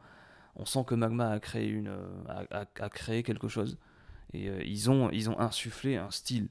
[0.56, 3.78] On sent que Magma a créé, une, euh, a, créé quelque chose.
[4.34, 6.50] Et euh, ils, ont, ils ont insufflé un style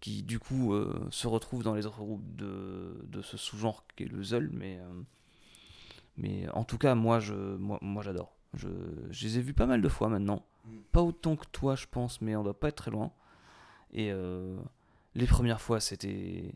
[0.00, 0.74] qui, du coup,
[1.10, 4.50] se retrouve dans les autres groupes de, de ce sous-genre qui est le Zeul.
[4.52, 4.78] Mais,
[6.18, 8.36] mais en tout cas, moi, je, moi, moi j'adore.
[8.54, 8.68] Je,
[9.10, 10.44] je les ai vus pas mal de fois maintenant.
[10.92, 13.12] Pas autant que toi, je pense, mais on doit pas être très loin.
[13.92, 14.56] Et euh,
[15.14, 16.54] les premières fois, c'était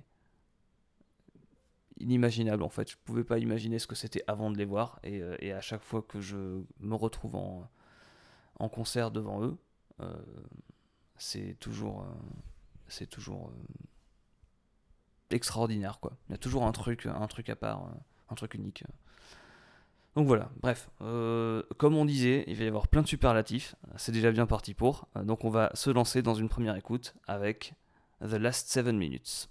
[1.99, 2.91] inimaginable en fait.
[2.91, 4.99] Je pouvais pas imaginer ce que c'était avant de les voir.
[5.03, 7.69] Et, euh, à chaque fois que je me retrouve en,
[8.69, 9.57] concert devant eux,
[10.01, 10.15] euh,
[11.17, 12.07] c'est toujours,
[12.89, 13.53] c'est toujours
[15.31, 16.13] extraordinaire quoi.
[16.29, 17.89] Il y a toujours un truc, un truc à part,
[18.29, 18.85] un truc unique.
[20.19, 24.11] Donc voilà, bref, euh, comme on disait, il va y avoir plein de superlatifs, c'est
[24.11, 27.75] déjà bien parti pour, Euh, donc on va se lancer dans une première écoute avec
[28.21, 29.49] The Last Seven Minutes.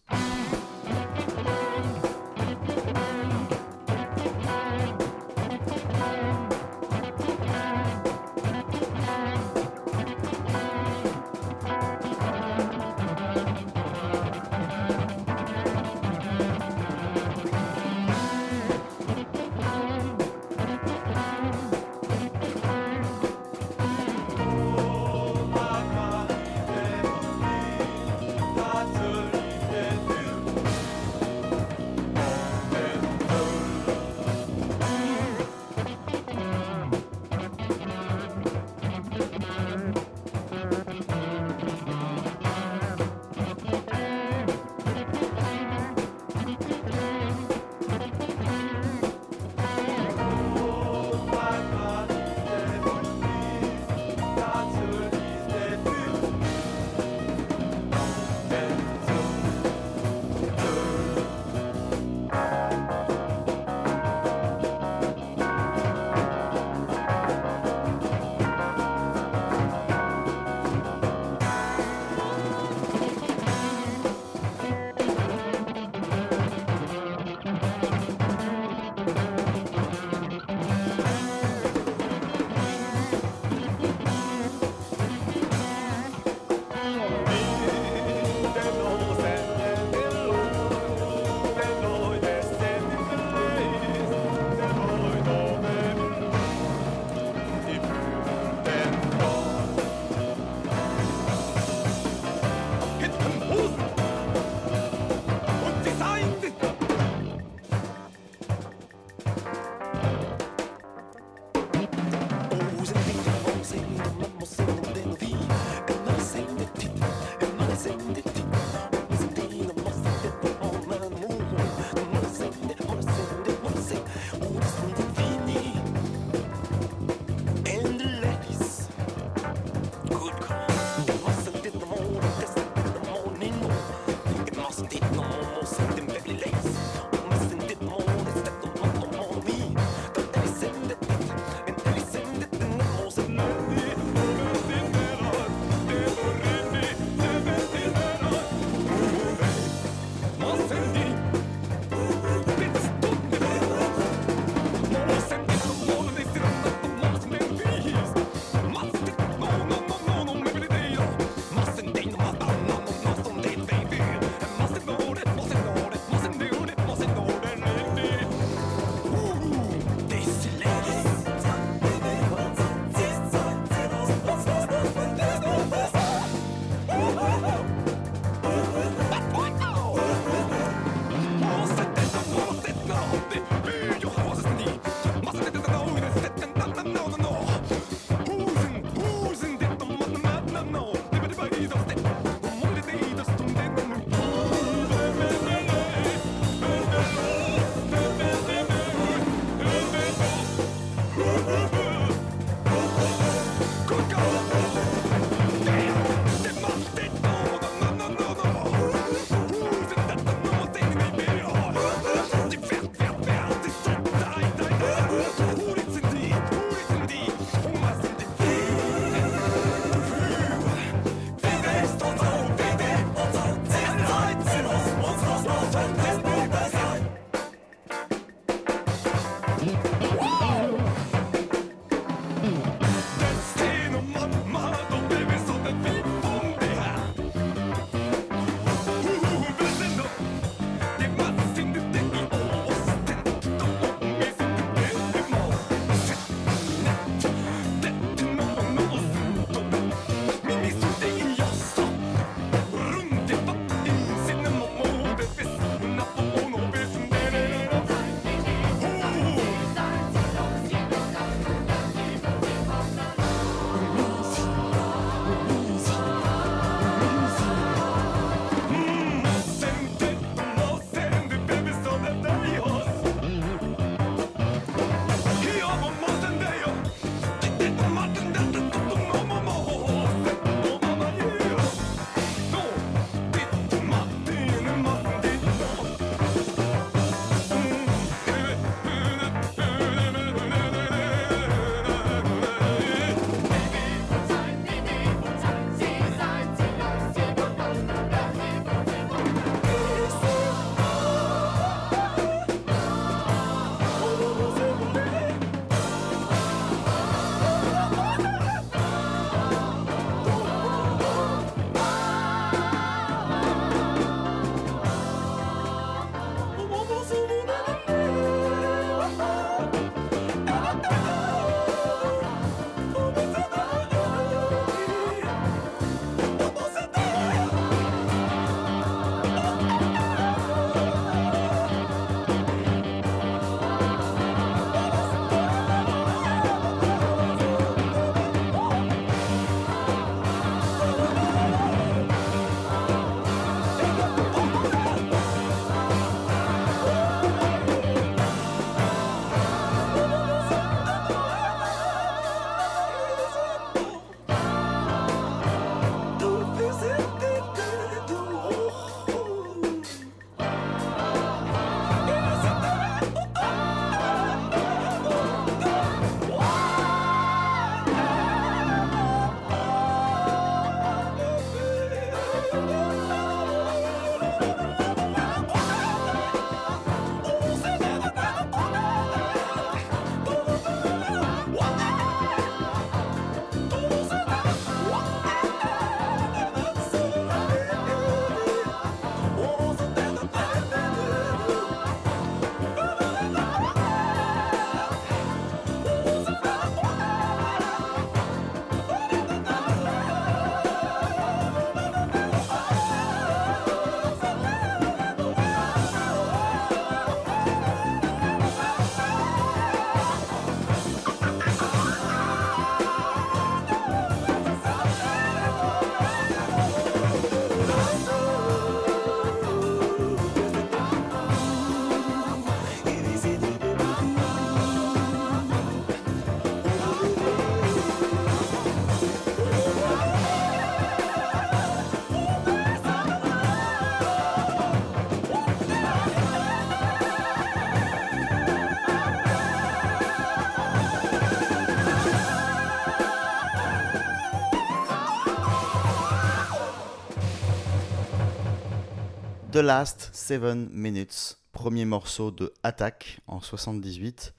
[449.57, 454.35] The Last Seven Minutes, premier morceau de Attack en 78.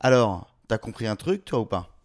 [0.00, 1.96] Alors, t'as compris un truc, toi ou pas?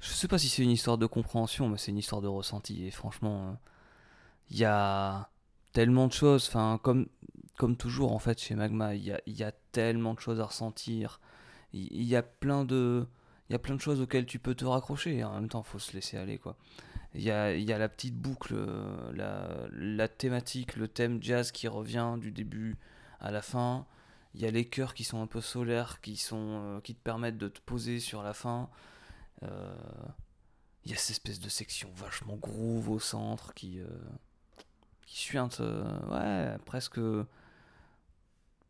[0.00, 2.84] Je sais pas si c'est une histoire de compréhension, mais c'est une histoire de ressenti.
[2.84, 3.56] Et franchement,
[4.50, 5.28] il y a
[5.72, 6.48] tellement de choses.
[6.48, 7.06] Enfin, comme,
[7.56, 10.46] comme toujours, en fait, chez Magma, il y a, y a tellement de choses à
[10.46, 11.20] ressentir.
[11.72, 13.06] Il y, a plein de.
[13.48, 15.62] Il y a plein de choses auxquelles tu peux te raccrocher et en même temps
[15.62, 16.56] faut se laisser aller quoi.
[17.18, 21.50] Il y a, y a la petite boucle, euh, la, la thématique, le thème jazz
[21.50, 22.76] qui revient du début
[23.20, 23.86] à la fin.
[24.34, 27.02] Il y a les chœurs qui sont un peu solaires, qui, sont, euh, qui te
[27.02, 28.70] permettent de te poser sur la fin.
[29.42, 29.74] Euh,
[30.84, 33.88] il y a cette espèce de section vachement groove au centre qui, euh,
[35.06, 35.60] qui suinte,
[36.10, 37.00] ouais, presque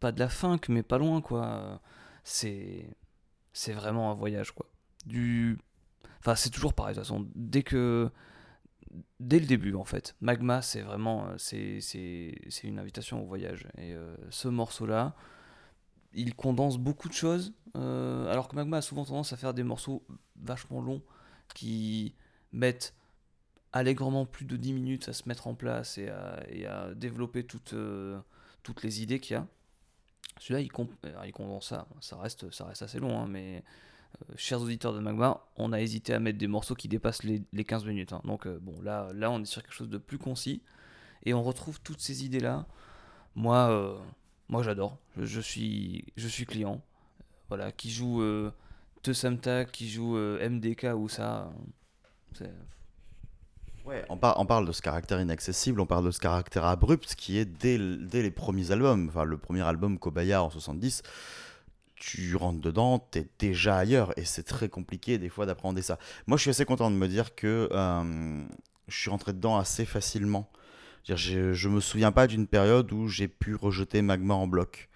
[0.00, 1.80] pas de la funk, mais pas loin, quoi.
[2.24, 2.88] C'est,
[3.52, 4.66] c'est vraiment un voyage, quoi.
[5.04, 5.58] Du,
[6.20, 7.28] enfin, c'est toujours pareil, de toute façon.
[7.34, 8.10] Dès que,
[9.20, 13.66] dès le début, en fait, Magma, c'est vraiment, euh, c'est, une invitation au voyage.
[13.76, 15.14] Et euh, ce morceau-là,
[16.12, 19.62] il condense beaucoup de choses, euh, alors que Magma a souvent tendance à faire des
[19.62, 21.02] morceaux vachement longs
[21.54, 22.14] qui
[22.52, 22.94] mettent
[23.72, 27.74] allègrement plus de 10 minutes à se mettre en place et à, développer toutes,
[28.62, 29.46] toutes les idées qu'il y a.
[30.38, 31.86] Celui-là, il, condense ça.
[32.00, 33.64] Ça reste, ça reste assez long, hein, mais
[34.36, 37.64] chers auditeurs de Magma, on a hésité à mettre des morceaux qui dépassent les, les
[37.64, 38.12] 15 minutes.
[38.12, 38.20] hein.
[38.24, 40.62] Donc, euh, bon, là, là, on est sur quelque chose de plus concis
[41.24, 42.66] et on retrouve toutes ces idées-là.
[43.34, 43.96] Moi, euh,
[44.48, 44.98] moi j'adore.
[45.16, 46.82] Je, suis, je suis client.
[47.48, 48.50] Voilà, qui joue euh,
[49.02, 51.50] Te Samta, qui joue euh, MDK ou ça.
[52.42, 52.46] euh,
[53.84, 57.14] Ouais, on, par- on parle de ce caractère inaccessible, on parle de ce caractère abrupt
[57.14, 59.08] qui est dès, dès les premiers albums.
[59.08, 61.02] Enfin, le premier album Kobaya en 70,
[61.98, 65.98] tu rentres dedans, t'es déjà ailleurs et c'est très compliqué des fois d'appréhender ça.
[66.26, 68.44] Moi, je suis assez content de me dire que euh,
[68.86, 70.50] je suis rentré dedans assez facilement.
[71.04, 74.88] Je Je me souviens pas d'une période où j'ai pu rejeter Magma en bloc.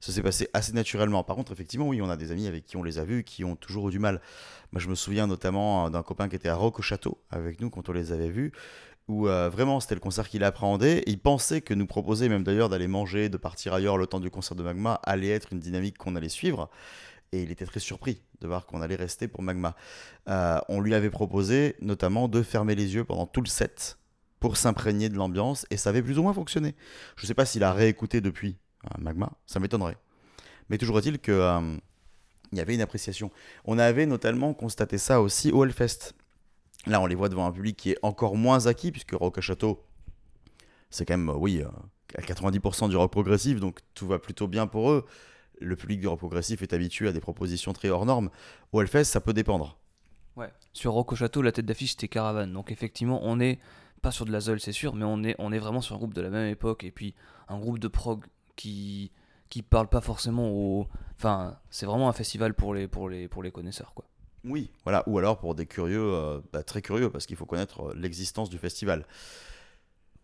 [0.00, 1.22] Ça s'est passé assez naturellement.
[1.22, 3.44] Par contre, effectivement, oui, on a des amis avec qui on les a vus qui
[3.44, 4.20] ont toujours eu du mal.
[4.72, 7.60] Moi, je me souviens notamment euh, d'un copain qui était à Rock au Château avec
[7.60, 8.52] nous quand on les avait vus,
[9.08, 11.02] où euh, vraiment c'était le concert qu'il appréhendait.
[11.06, 14.30] Il pensait que nous proposer, même d'ailleurs, d'aller manger, de partir ailleurs le temps du
[14.30, 16.70] concert de Magma, allait être une dynamique qu'on allait suivre.
[17.32, 19.74] Et il était très surpris de voir qu'on allait rester pour Magma.
[20.28, 23.98] Euh, on lui avait proposé notamment de fermer les yeux pendant tout le set
[24.38, 26.74] pour s'imprégner de l'ambiance et ça avait plus ou moins fonctionné.
[27.16, 29.96] Je ne sais pas s'il a réécouté depuis euh, Magma, ça m'étonnerait.
[30.68, 31.76] Mais toujours est-il que euh,
[32.52, 33.30] il y avait une appréciation.
[33.64, 36.12] On avait notamment constaté ça aussi au Hellfest.
[36.86, 39.40] Là, on les voit devant un public qui est encore moins acquis, puisque Rock à
[39.40, 39.84] Château,
[40.90, 41.68] c'est quand même, euh, oui, euh,
[42.16, 45.06] à 90% du rock progressif, donc tout va plutôt bien pour eux.
[45.60, 48.30] Le public du rock progressif est habitué à des propositions très hors normes.
[48.72, 49.78] Au Hellfest, ça peut dépendre.
[50.36, 50.52] Ouais.
[50.72, 52.52] Sur Rock au Château, la tête d'affiche c'était Caravane.
[52.52, 53.60] Donc effectivement, on est
[54.00, 55.22] pas sur de la Zol, c'est sûr, mais on
[55.52, 57.14] est, vraiment sur un groupe de la même époque et puis
[57.48, 58.24] un groupe de prog
[58.56, 59.12] qui
[59.50, 60.88] qui parle pas forcément au.
[61.16, 62.88] Enfin, c'est vraiment un festival pour les
[63.52, 64.06] connaisseurs quoi.
[64.44, 67.90] Oui, voilà, ou alors pour des curieux, euh, bah, très curieux, parce qu'il faut connaître
[67.90, 69.06] euh, l'existence du festival.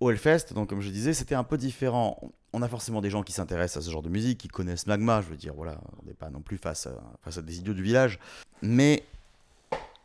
[0.01, 2.33] Au Hellfest, donc comme je disais, c'était un peu différent.
[2.53, 5.23] On a forcément des gens qui s'intéressent à ce genre de musique, qui connaissent Magma,
[5.23, 8.19] je veux dire, voilà, on n'est pas non plus face à, des idiots du village,
[8.63, 9.05] mais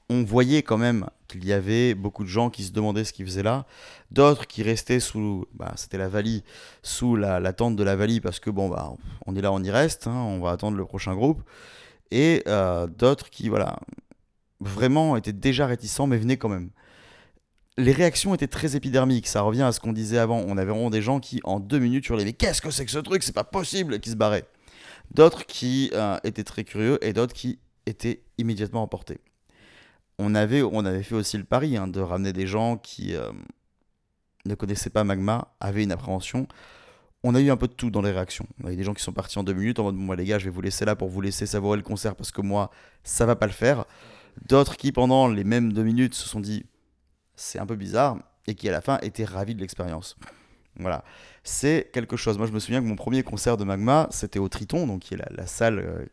[0.09, 3.25] on voyait quand même qu'il y avait beaucoup de gens qui se demandaient ce qu'ils
[3.25, 3.65] faisaient là,
[4.11, 6.43] d'autres qui restaient sous, bah, c'était la Valie,
[6.83, 8.91] sous la, la tente de la Valie, parce que bon, bah,
[9.25, 11.41] on est là, on y reste, hein, on va attendre le prochain groupe,
[12.13, 13.79] et euh, d'autres qui, voilà,
[14.67, 16.69] vraiment étaient déjà réticents, mais venaient quand même.
[17.77, 19.27] les réactions étaient très épidermiques.
[19.27, 20.43] Ça revient à ce qu'on disait avant.
[20.47, 22.91] On avait vraiment des gens qui, en deux minutes, hurlaient Mais qu'est-ce que c'est que
[22.91, 23.23] ce truc?
[23.23, 24.45] C'est pas possible qui se barraient.
[25.11, 29.19] D'autres qui euh, étaient très curieux et d'autres qui étaient immédiatement emportés.
[30.19, 33.31] On avait, on avait fait aussi le pari hein, de ramener des gens qui euh,
[34.45, 36.47] ne connaissaient pas Magma, avaient une appréhension.
[37.23, 38.45] On a eu un peu de tout dans les réactions.
[38.61, 40.25] On a eu des gens qui sont partis en deux minutes en mode Moi, les
[40.25, 42.69] gars, je vais vous laisser là pour vous laisser savourer le concert parce que moi,
[43.03, 43.85] ça va pas le faire.
[44.47, 46.65] D'autres qui, pendant les mêmes deux minutes, se sont dit
[47.35, 48.17] c'est un peu bizarre
[48.47, 50.17] et qui à la fin étaient ravis de l'expérience.
[50.77, 51.03] Voilà,
[51.43, 52.37] c'est quelque chose.
[52.37, 55.13] Moi, je me souviens que mon premier concert de Magma, c'était au Triton, donc qui
[55.13, 56.07] est la, salle,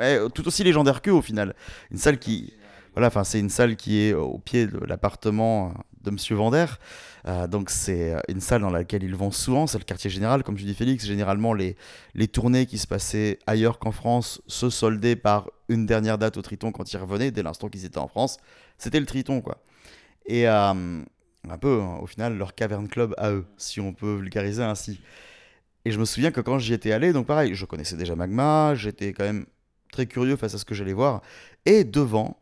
[0.00, 1.54] euh, tout aussi légendaire qu'eux au final.
[1.90, 2.52] Une salle qui,
[2.94, 5.72] voilà, enfin, c'est une salle qui est au pied de l'appartement
[6.02, 6.66] de Monsieur Vander.
[7.26, 10.56] Euh, donc c'est une salle dans laquelle ils vont souvent, c'est le quartier général, comme
[10.56, 11.06] tu dis Félix.
[11.06, 11.76] Généralement, les,
[12.14, 16.42] les tournées qui se passaient ailleurs qu'en France se soldaient par une dernière date au
[16.42, 18.38] Triton quand ils revenaient, dès l'instant qu'ils étaient en France.
[18.78, 19.62] C'était le Triton, quoi.
[20.26, 21.02] Et euh,
[21.48, 25.00] un peu, au final, leur caverne club à eux, si on peut vulgariser ainsi.
[25.84, 28.74] Et je me souviens que quand j'y étais allé, donc pareil, je connaissais déjà Magma,
[28.74, 29.46] j'étais quand même
[29.90, 31.22] très curieux face à ce que j'allais voir.
[31.66, 32.36] Et devant,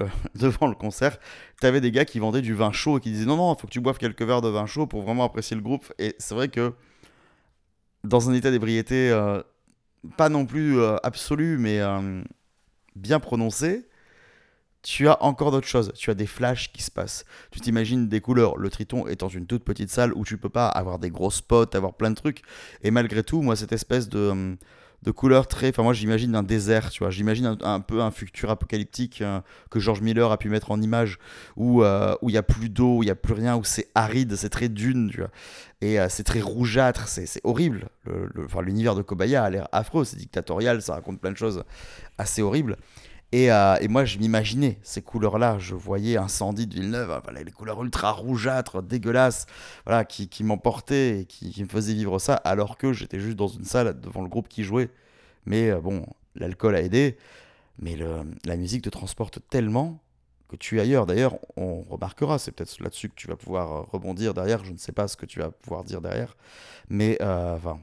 [0.00, 1.18] euh, devant le concert,
[1.60, 3.72] t'avais des gars qui vendaient du vin chaud et qui disaient non, non, faut que
[3.72, 5.92] tu boives quelques verres de vin chaud pour vraiment apprécier le groupe.
[5.98, 6.72] Et c'est vrai que
[8.04, 9.42] dans un état d'ébriété, euh,
[10.16, 11.80] pas non plus euh, absolu, mais
[12.94, 13.88] bien prononcé,
[14.82, 15.92] tu as encore d'autres choses.
[15.94, 17.24] Tu as des flashs qui se passent.
[17.50, 18.56] Tu t'imagines des couleurs.
[18.56, 21.74] Le Triton étant une toute petite salle où tu peux pas avoir des gros spots,
[21.74, 22.42] avoir plein de trucs.
[22.82, 24.56] Et malgré tout, moi, cette espèce de, hum,
[25.02, 25.68] de couleurs très.
[25.68, 27.10] Enfin, moi, j'imagine un désert, tu vois.
[27.10, 29.40] J'imagine un, peu un futur apocalyptique euh,
[29.70, 31.18] que George Miller a pu mettre en image
[31.56, 33.88] où euh, il y a plus d'eau, où il y a plus rien, où c'est
[33.94, 35.30] aride, c'est très dune, tu vois.
[35.80, 37.88] Et euh, c'est très rougeâtre, c'est horrible.
[38.04, 41.62] Le- le- L'univers de Kobaya a l'air affreux, c'est dictatorial, ça raconte plein de choses
[42.18, 42.76] assez horribles.
[43.32, 45.58] Et, euh, et moi, je m'imaginais ces couleurs-là.
[45.58, 49.46] Je voyais Incendie de Villeneuve, hein, les couleurs ultra rougeâtres, dégueulasses,
[49.84, 53.64] voilà, qui, m'emportaient et qui, me faisaient vivre ça, alors que j'étais juste dans une
[53.64, 54.90] salle devant le groupe qui jouait.
[55.44, 56.06] Mais euh, bon,
[56.36, 57.18] l'alcool a aidé,
[57.78, 57.96] mais
[58.44, 60.02] la musique te transporte tellement
[60.48, 61.04] que tu es ailleurs.
[61.04, 64.64] D'ailleurs, on remarquera, c'est peut-être là-dessus que tu vas pouvoir euh, rebondir derrière.
[64.64, 66.34] Je ne sais pas ce que tu vas pouvoir dire derrière,
[66.88, 67.78] mais enfin,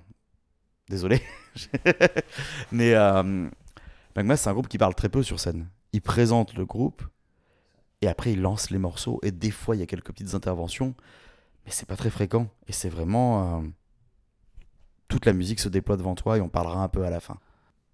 [0.89, 1.21] désolé.
[2.71, 2.95] mais
[4.15, 5.69] Magma, c'est un groupe qui parle très peu sur scène.
[5.93, 7.03] Il présente le groupe
[8.01, 9.19] et après il lance les morceaux.
[9.23, 10.95] Et des fois, il y a quelques petites interventions,
[11.65, 12.47] mais c'est pas très fréquent.
[12.67, 13.59] Et c'est vraiment.
[13.59, 13.67] euh,
[15.07, 17.37] toute la musique se déploie devant toi et on parlera un peu à la fin.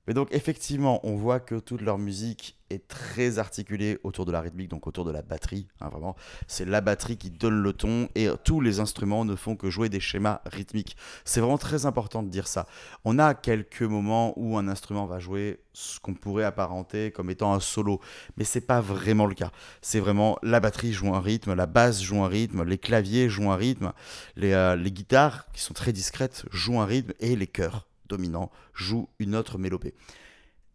[0.07, 4.41] Mais donc, effectivement, on voit que toute leur musique est très articulée autour de la
[4.41, 5.67] rythmique, donc autour de la batterie.
[5.79, 6.15] hein, vraiment,
[6.47, 9.69] c'est la batterie qui donne le ton et euh, tous les instruments ne font que
[9.69, 10.95] jouer des schémas rythmiques.
[11.25, 12.67] C'est vraiment très important de dire ça.
[13.05, 17.53] On a quelques moments où un instrument va jouer ce qu'on pourrait apparenter comme étant
[17.53, 17.99] un solo,
[18.37, 19.51] mais c'est pas vraiment le cas.
[19.81, 23.51] C'est vraiment la batterie joue un rythme, la basse joue un rythme, les claviers jouent
[23.51, 23.93] un rythme,
[24.35, 28.51] les, euh, les guitares qui sont très discrètes jouent un rythme et les chœurs dominants
[28.73, 29.93] jouent une autre mélopée.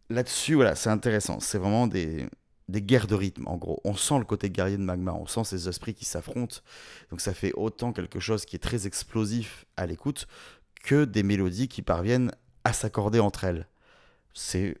[0.09, 1.39] Là-dessus, voilà, c'est intéressant.
[1.39, 2.27] C'est vraiment des,
[2.67, 3.79] des guerres de rythme, en gros.
[3.83, 6.57] On sent le côté guerrier de Magma, on sent ces esprits qui s'affrontent.
[7.09, 10.27] Donc ça fait autant quelque chose qui est très explosif à l'écoute
[10.83, 12.31] que des mélodies qui parviennent
[12.63, 13.67] à s'accorder entre elles.
[14.33, 14.77] C'est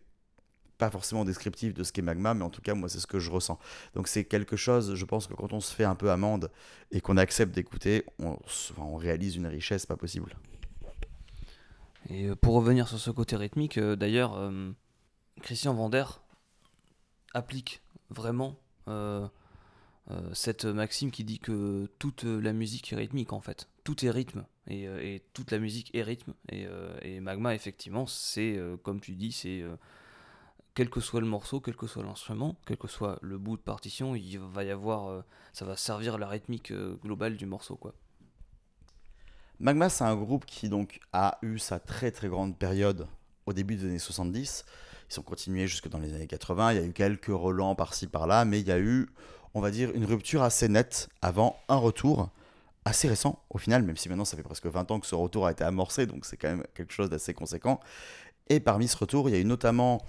[0.77, 3.19] pas forcément descriptif de ce qu'est Magma, mais en tout cas, moi, c'est ce que
[3.19, 3.57] je ressens.
[3.95, 6.51] Donc c'est quelque chose, je pense que quand on se fait un peu amende
[6.91, 10.35] et qu'on accepte d'écouter, on réalise une richesse pas possible.
[12.09, 14.71] Et euh, pour revenir sur ce côté rythmique, euh, d'ailleurs, euh,
[15.41, 16.05] Christian Vander
[17.33, 18.55] applique vraiment
[20.31, 23.67] cette maxime qui dit que toute la musique est rythmique en fait.
[23.83, 26.33] Tout est rythme et, toute la musique est rythme.
[26.49, 29.63] Et, Magma, effectivement, c'est comme tu dis, c'est
[30.73, 33.61] quel que soit le morceau, quel que soit l'instrument, quel que soit le bout de
[33.61, 36.71] partition, il va y avoir, ça va servir la rythmique
[37.03, 37.93] globale du morceau quoi.
[39.59, 43.07] Magma, c'est un groupe qui donc a eu sa très très grande période
[43.47, 44.65] au début des années 70.
[45.09, 46.73] Ils ont continué jusque dans les années 80.
[46.73, 49.07] Il y a eu quelques relents par-ci par-là, mais il y a eu,
[49.55, 52.29] on va dire, une rupture assez nette avant un retour
[52.85, 55.47] assez récent au final, même si maintenant ça fait presque 20 ans que ce retour
[55.47, 57.79] a été amorcé, donc c'est quand même quelque chose d'assez conséquent.
[58.49, 60.05] Et parmi ce retour, il y a eu notamment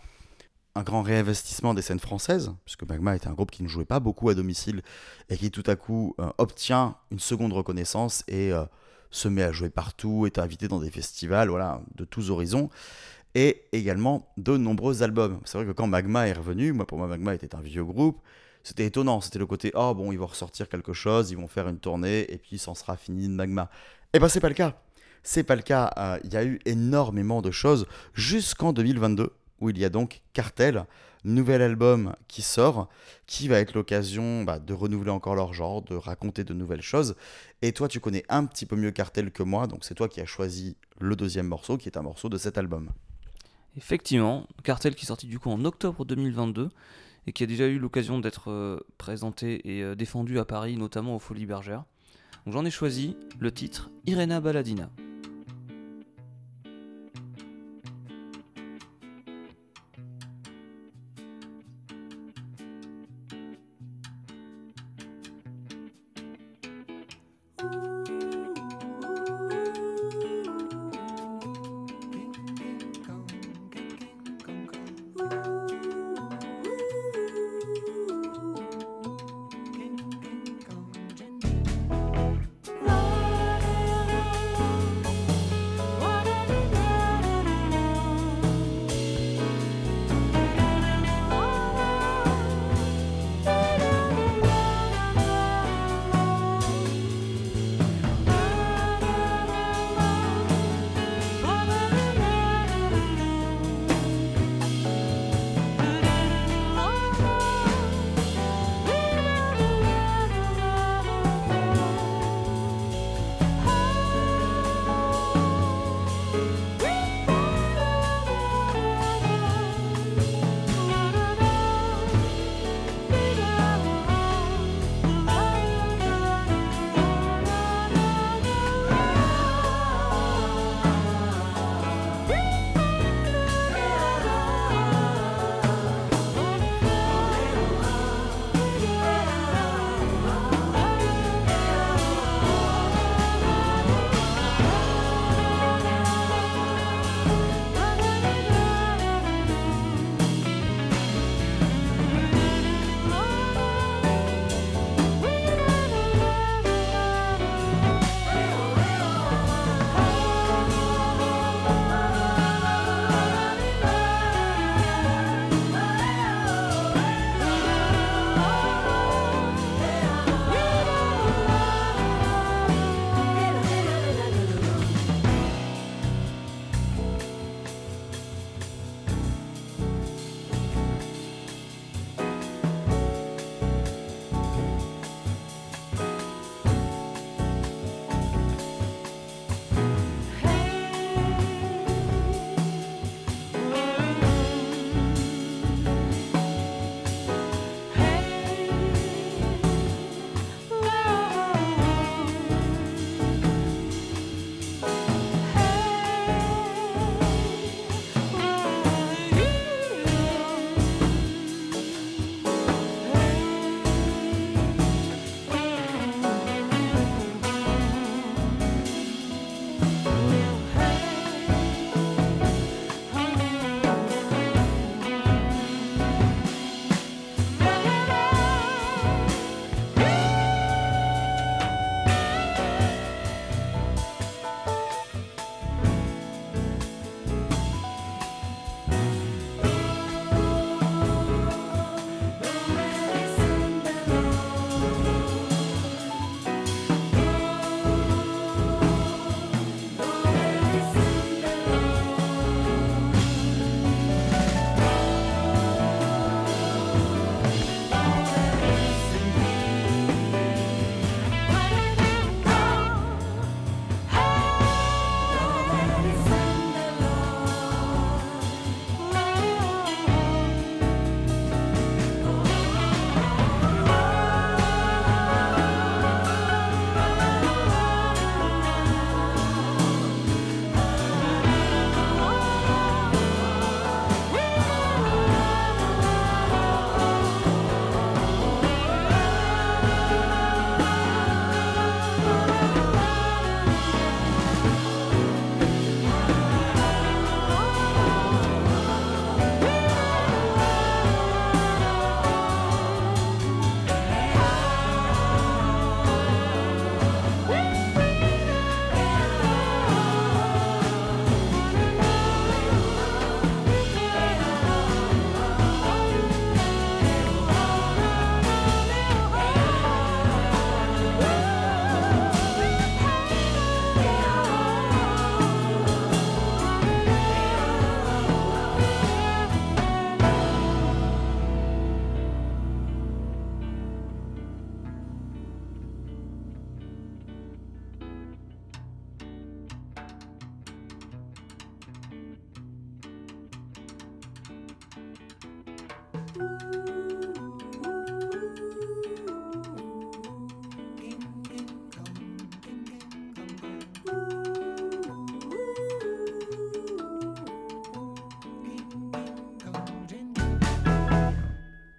[0.74, 3.98] un grand réinvestissement des scènes françaises, puisque Magma était un groupe qui ne jouait pas
[3.98, 4.82] beaucoup à domicile
[5.30, 8.64] et qui tout à coup euh, obtient une seconde reconnaissance et euh,
[9.10, 12.70] se met à jouer partout, est invité dans des festivals, voilà, de tous horizons,
[13.34, 15.40] et également de nombreux albums.
[15.44, 18.20] C'est vrai que quand Magma est revenu, moi pour moi Magma était un vieux groupe,
[18.62, 21.68] c'était étonnant, c'était le côté oh bon ils vont ressortir quelque chose, ils vont faire
[21.68, 23.70] une tournée et puis s'en sera fini de Magma.
[24.12, 24.80] Et ben c'est pas le cas.
[25.22, 25.92] C'est pas le cas.
[25.96, 30.22] Euh, Il y a eu énormément de choses jusqu'en 2022 où il y a donc
[30.32, 30.86] Cartel,
[31.24, 32.88] nouvel album qui sort,
[33.26, 37.16] qui va être l'occasion bah, de renouveler encore leur genre, de raconter de nouvelles choses.
[37.62, 40.20] Et toi, tu connais un petit peu mieux Cartel que moi, donc c'est toi qui
[40.20, 42.90] as choisi le deuxième morceau, qui est un morceau de cet album.
[43.76, 46.70] Effectivement, Cartel qui est sorti du coup en octobre 2022
[47.26, 51.14] et qui a déjà eu l'occasion d'être euh, présenté et euh, défendu à Paris, notamment
[51.14, 51.84] aux Folies Bergères.
[52.44, 54.90] Donc j'en ai choisi le titre Irena Baladina.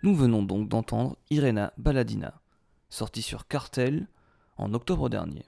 [0.09, 2.41] Nous venons donc d'entendre Irena Baladina,
[2.89, 4.07] sorti sur Cartel
[4.57, 5.45] en octobre dernier.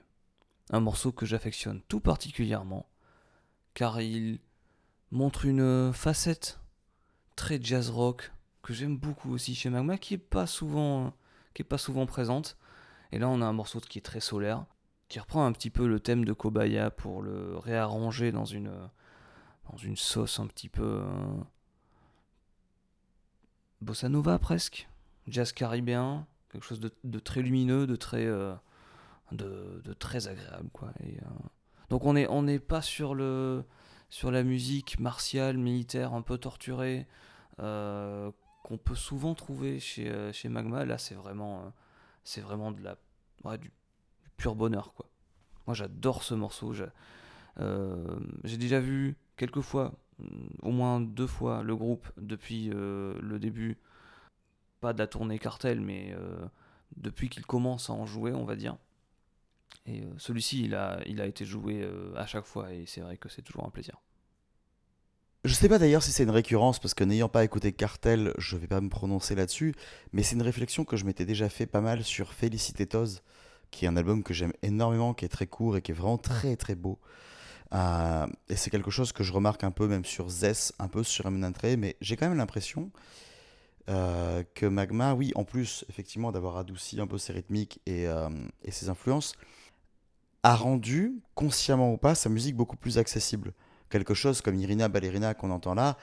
[0.70, 2.86] Un morceau que j'affectionne tout particulièrement,
[3.74, 4.38] car il
[5.10, 6.60] montre une facette
[7.34, 8.30] très jazz rock
[8.62, 11.12] que j'aime beaucoup aussi chez Magma, qui est pas souvent,
[11.68, 12.56] pas souvent présente.
[13.10, 14.64] Et là, on a un morceau qui est très solaire,
[15.08, 18.70] qui reprend un petit peu le thème de Kobaya pour le réarranger dans une,
[19.68, 21.02] dans une sauce un petit peu
[23.82, 24.88] bossa nova presque,
[25.26, 28.54] jazz caribéen, quelque chose de, très lumineux, de très, euh,
[29.32, 30.92] de, très agréable quoi.
[31.02, 31.20] Euh,
[31.90, 33.64] donc on n'est on pas sur le,
[34.08, 37.06] sur la musique martiale, militaire, un peu torturée,
[37.60, 38.30] euh,
[38.62, 40.84] qu'on peut souvent trouver chez, chez Magma.
[40.84, 41.72] Là, c'est vraiment,
[42.24, 42.96] c'est vraiment de la,
[43.58, 45.06] du, du pur bonheur quoi.
[45.66, 46.72] Moi, j'adore ce morceau.
[46.72, 49.92] J'ai déjà vu quelques fois,
[50.62, 53.78] au moins deux fois, le groupe depuis euh, le début.
[54.80, 56.44] Pas de la tournée cartel, mais euh,
[56.96, 58.76] depuis qu'il commence à en jouer, on va dire.
[59.86, 63.16] Et euh, celui-ci, il a, il a été joué à chaque fois, et c'est vrai
[63.16, 64.00] que c'est toujours un plaisir.
[65.44, 68.56] Je sais pas d'ailleurs si c'est une récurrence, parce que n'ayant pas écouté Cartel, je
[68.56, 69.74] vais pas me prononcer là-dessus,
[70.12, 73.22] mais c'est une réflexion que je m'étais déjà fait pas mal sur Felicitettos,
[73.72, 76.18] qui est un album que j'aime énormément, qui est très court et qui est vraiment
[76.18, 77.00] très très beau.
[77.74, 81.02] Euh, et c'est quelque chose que je remarque un peu même sur Zess, un peu
[81.02, 82.90] sur Eminentre, mais j'ai quand même l'impression
[83.88, 88.28] euh, que Magma, oui, en plus effectivement d'avoir adouci un peu ses rythmiques euh,
[88.62, 89.34] et ses influences,
[90.42, 93.52] a rendu, consciemment ou pas, sa musique beaucoup plus accessible.
[93.90, 95.96] Quelque chose comme Irina Ballerina qu'on entend là,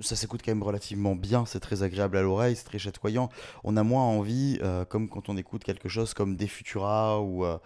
[0.00, 3.28] ça s'écoute quand même relativement bien, c'est très agréable à l'oreille, c'est très chatoyant.
[3.64, 7.44] On a moins envie, euh, comme quand on écoute quelque chose comme des Futura, ou,
[7.44, 7.58] euh,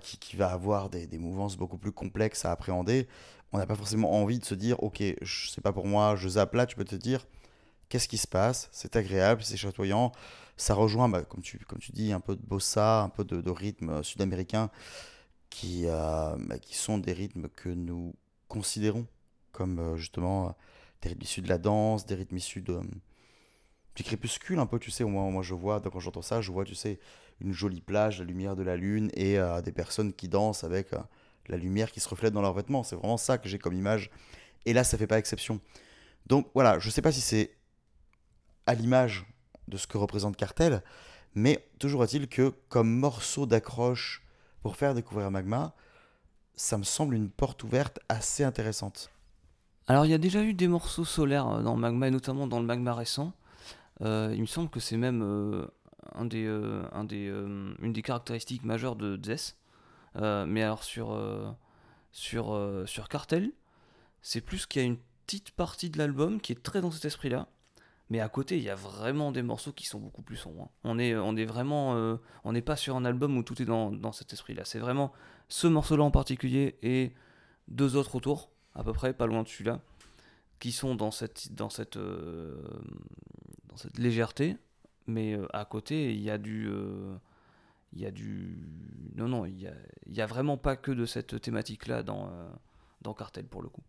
[0.00, 3.06] qui, va avoir des, mouvances beaucoup plus complexes à appréhender,
[3.52, 6.54] on n'a pas forcément envie de se dire, ok, c'est pas pour moi, je zappe.
[6.54, 7.26] Là, tu peux te dire,
[7.88, 8.68] qu'est-ce qui se passe?
[8.72, 10.10] C'est agréable, c'est chatoyant,
[10.56, 13.50] ça rejoint, bah, comme, tu, comme tu dis, un peu de bossa, un peu de,
[13.50, 14.70] rythme sud-américain,
[15.50, 18.14] qui, euh, bah, qui sont des rythmes que nous
[18.48, 19.06] considérons
[19.54, 20.54] comme justement
[21.04, 22.80] des rythmes issus de la danse, des rythmes issus de,
[23.94, 26.64] du crépuscule un peu, tu sais, moi, moi je vois, quand j'entends ça, je vois,
[26.64, 26.98] tu sais,
[27.40, 30.92] une jolie plage, la lumière de la lune et euh, des personnes qui dansent avec
[30.92, 30.98] euh,
[31.48, 32.82] la lumière qui se reflète dans leurs vêtements.
[32.82, 34.10] C'est vraiment ça que j'ai comme image.
[34.66, 35.60] Et là, ça fait pas exception.
[36.26, 37.54] Donc voilà, je sais pas si c'est
[38.66, 39.26] à l'image
[39.68, 40.82] de ce que représente Cartel,
[41.34, 44.22] mais toujours est-il que comme morceau d'accroche
[44.62, 45.74] pour faire découvrir Magma,
[46.56, 49.10] ça me semble une porte ouverte assez intéressante.
[49.86, 52.58] Alors, il y a déjà eu des morceaux solaires euh, dans Magma, et notamment dans
[52.58, 53.34] le Magma récent.
[54.00, 55.66] Euh, il me semble que c'est même euh,
[56.18, 59.56] une des caractéristiques majeures de Zess.
[60.16, 61.58] Mais alors, sur,
[63.10, 63.52] Cartel,
[64.22, 67.04] c'est plus qu'il y a une petite partie de l'album qui est très dans cet
[67.04, 67.48] esprit-là.
[68.10, 70.70] Mais à côté, il y a vraiment des morceaux qui sont beaucoup plus sombres.
[70.84, 70.90] hein.
[70.90, 74.32] On est, vraiment, on n'est pas sur un album où tout est dans, dans cet
[74.32, 74.64] esprit-là.
[74.64, 75.12] C'est vraiment
[75.48, 77.12] ce morceau-là en particulier et
[77.68, 79.80] deux autres autour, à peu près, pas loin de celui-là,
[80.58, 82.62] qui sont dans cette, dans cette, euh,
[83.68, 84.56] dans cette légèreté.
[85.06, 87.16] Mais euh, à côté, il y a du, euh,
[87.92, 88.58] il y a du,
[89.14, 89.74] non non, il y a,
[90.06, 92.30] y a vraiment pas que de cette thématique-là dans,
[93.02, 93.82] dans Cartel pour le coup.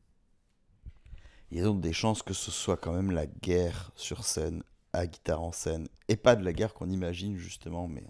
[1.51, 4.63] Il y a donc des chances que ce soit quand même la guerre sur scène,
[4.93, 8.03] à guitare en scène, et pas de la guerre qu'on imagine justement, mais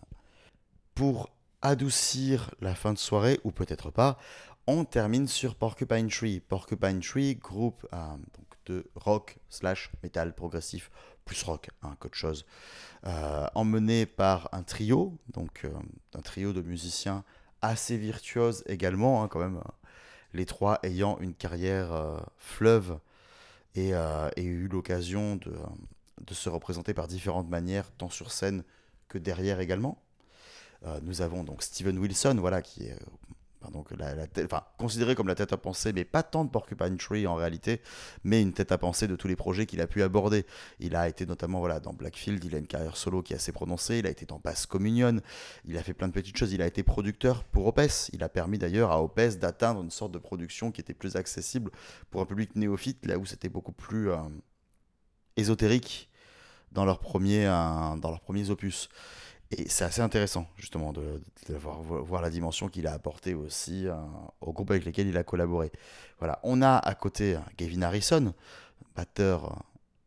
[0.95, 1.30] pour
[1.61, 4.17] adoucir la fin de soirée, ou peut-être pas,
[4.68, 6.39] on termine sur Porcupine Tree.
[6.39, 7.97] Porcupine Tree, groupe euh,
[8.66, 10.89] de rock slash metal progressif,
[11.24, 12.45] plus rock hein, qu'autre chose,
[13.05, 15.72] euh, emmené par un trio, donc euh,
[16.16, 17.24] un trio de musiciens
[17.61, 19.61] assez virtuoses également, hein, quand même,
[20.34, 22.99] les trois ayant une carrière fleuve
[23.76, 23.93] et,
[24.36, 25.53] eu l'occasion de,
[26.22, 28.63] de se représenter par différentes manières, tant sur scène
[29.07, 30.01] que derrière également.
[31.03, 32.99] Nous avons donc Steven Wilson, voilà, qui est
[33.84, 34.13] que la,
[34.43, 37.82] enfin, considéré comme la tête à penser, mais pas tant de Porcupine Tree en réalité,
[38.24, 40.45] mais une tête à penser de tous les projets qu'il a pu aborder.
[40.80, 43.51] Il a été notamment voilà, dans Blackfield, il a une carrière solo qui est assez
[43.51, 45.20] prononcée, il a été dans Bass Communion,
[45.66, 48.30] il a fait plein de petites choses, il a été producteur pour Opes, il a
[48.30, 51.72] permis d'ailleurs à Opes d'atteindre une sorte de production qui était plus accessible
[52.09, 54.18] pour un public néophyte, là où c'était beaucoup plus euh,
[55.38, 56.09] ésotérique
[56.72, 58.89] dans leurs premiers, euh, dans leurs premiers opus.
[59.51, 63.93] Et c'est assez intéressant, justement, de, voir, la dimension qu'il a apportée aussi euh,
[64.41, 65.71] au groupe avec lesquels il a collaboré.
[66.19, 68.33] Voilà, on a à côté euh, Gavin Harrison,
[68.95, 69.55] batteur euh,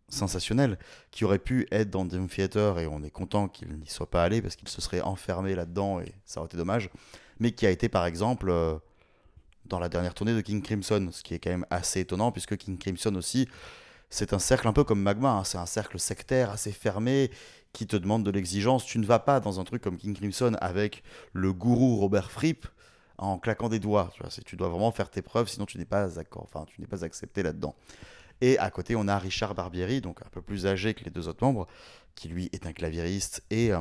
[0.09, 0.79] sensationnel,
[1.13, 4.25] qui aurait pu être dans Dream Theater et on est content qu'il n'y soit pas
[4.25, 6.91] allé parce qu'il se serait enfermé là-dedans et ça aurait été dommage,
[7.39, 8.51] mais qui a été par exemple
[9.67, 12.57] dans la dernière tournée de King Crimson, ce qui est quand même assez étonnant puisque
[12.57, 13.49] King Crimson aussi,
[14.11, 17.31] c'est un cercle un peu comme Magma, hein, c'est un cercle sectaire assez fermé
[17.73, 18.85] qui te demande de l'exigence.
[18.85, 21.03] Tu ne vas pas dans un truc comme King Crimson avec
[21.33, 22.67] le gourou Robert Fripp
[23.19, 24.13] en claquant des doigts.
[24.31, 27.43] Tu, tu dois vraiment faire tes preuves, sinon tu n'es pas, enfin, tu pas accepté
[27.43, 27.75] là-dedans.
[28.41, 31.29] Et à côté, on a Richard Barbieri, donc un peu plus âgé que les deux
[31.29, 31.67] autres membres,
[32.15, 33.81] qui lui est un claviériste et euh,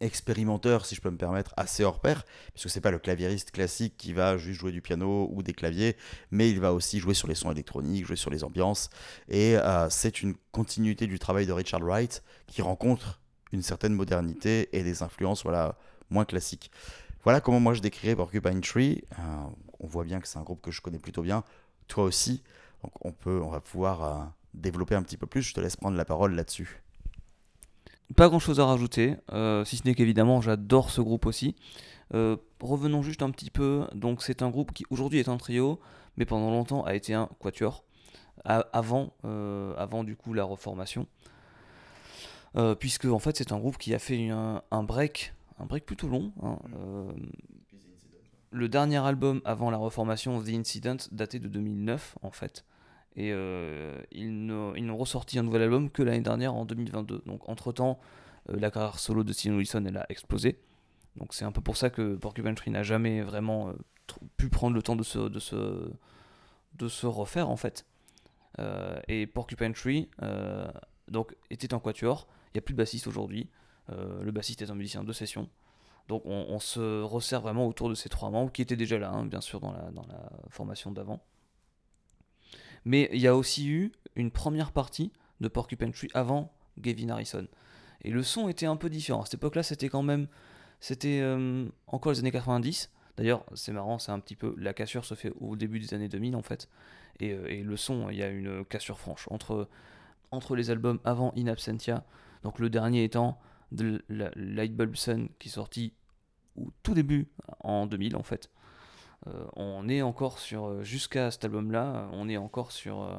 [0.00, 3.94] expérimenteur, si je peux me permettre, assez hors pair, puisque c'est pas le claviériste classique
[3.96, 5.96] qui va juste jouer du piano ou des claviers,
[6.30, 8.90] mais il va aussi jouer sur les sons électroniques, jouer sur les ambiances,
[9.28, 13.20] et euh, c'est une continuité du travail de Richard Wright qui rencontre
[13.52, 15.76] une certaine modernité et des influences voilà,
[16.10, 16.70] moins classiques.
[17.22, 19.04] Voilà comment moi je décrirais Porcupine Tree.
[19.18, 19.22] Euh,
[19.80, 21.44] on voit bien que c'est un groupe que je connais plutôt bien,
[21.88, 22.42] toi aussi,
[22.82, 24.24] donc on, peut, on va pouvoir euh,
[24.54, 26.83] développer un petit peu plus, je te laisse prendre la parole là-dessus.
[28.16, 31.56] Pas grand chose à rajouter, euh, si ce n'est qu'évidemment j'adore ce groupe aussi.
[32.12, 35.80] Euh, revenons juste un petit peu, donc c'est un groupe qui aujourd'hui est un trio,
[36.16, 37.82] mais pendant longtemps a été un quatuor,
[38.44, 41.06] a- avant, euh, avant du coup la reformation.
[42.78, 46.06] Puisque en fait c'est un groupe qui a fait un, un break, un break plutôt
[46.08, 46.32] long.
[46.40, 47.10] hein, euh,
[48.52, 52.64] le dernier album avant la reformation, The Incident, datait de 2009 en fait.
[53.16, 57.22] Et euh, ils n'ont ressorti un nouvel album que l'année dernière en 2022.
[57.26, 58.00] Donc entre-temps,
[58.50, 60.58] euh, la carrière solo de Steven Wilson elle a explosé.
[61.16, 63.72] Donc c'est un peu pour ça que Porcupine Tree n'a jamais vraiment euh,
[64.36, 65.92] pu prendre le temps de se, de se,
[66.74, 67.86] de se refaire en fait.
[69.08, 70.08] Et Porcupine Tree
[71.08, 72.28] donc, était un quatuor.
[72.48, 73.50] Il n'y a plus de bassiste aujourd'hui.
[73.88, 75.48] Le bassiste est un musicien de session.
[76.06, 79.10] Donc on, on se resserre vraiment autour de ces trois membres qui étaient déjà là,
[79.10, 81.20] hein, bien sûr, dans la, dans la formation d'avant.
[82.84, 87.46] Mais il y a aussi eu une première partie de Porcupine Tree avant Gavin Harrison.
[88.02, 89.22] Et le son était un peu différent.
[89.22, 90.26] À cette époque-là, c'était quand même.
[90.80, 92.90] C'était euh, encore les années 90.
[93.16, 94.54] D'ailleurs, c'est marrant, c'est un petit peu.
[94.58, 96.68] La cassure se fait au début des années 2000 en fait.
[97.20, 99.26] Et, euh, et le son, il y a une cassure franche.
[99.30, 99.68] Entre,
[100.30, 102.04] entre les albums avant In Absentia,
[102.42, 103.38] donc le dernier étant
[103.72, 105.92] de la- Light Bulb Sun qui est sorti
[106.56, 107.28] au tout début
[107.60, 108.50] en 2000 en fait.
[109.26, 113.16] Euh, on est encore sur euh, jusqu'à cet album-là, on est encore sur euh,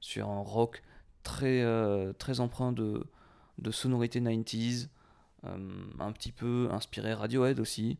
[0.00, 0.82] sur un rock
[1.22, 1.64] très
[2.18, 3.04] très empreint de
[3.58, 4.88] de sonorité 90s,
[5.44, 7.98] euh, un petit peu inspiré Radiohead aussi.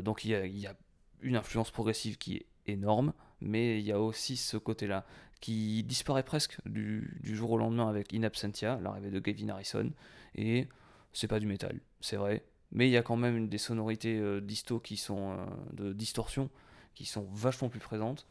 [0.00, 0.74] Donc il y a,
[1.22, 5.06] une influence progressive qui est énorme, mais il y a aussi ce côté-là
[5.40, 9.92] qui disparaît presque du, du jour au lendemain avec In Absentia, l'arrivée de Gavin Harrison,
[10.34, 10.66] et
[11.12, 14.80] c'est pas du métal, c'est vrai, mais il y a quand même des sonorités disto
[14.80, 15.36] qui sont
[15.72, 16.50] de distorsion
[16.96, 18.26] qui sont vachement plus présentes.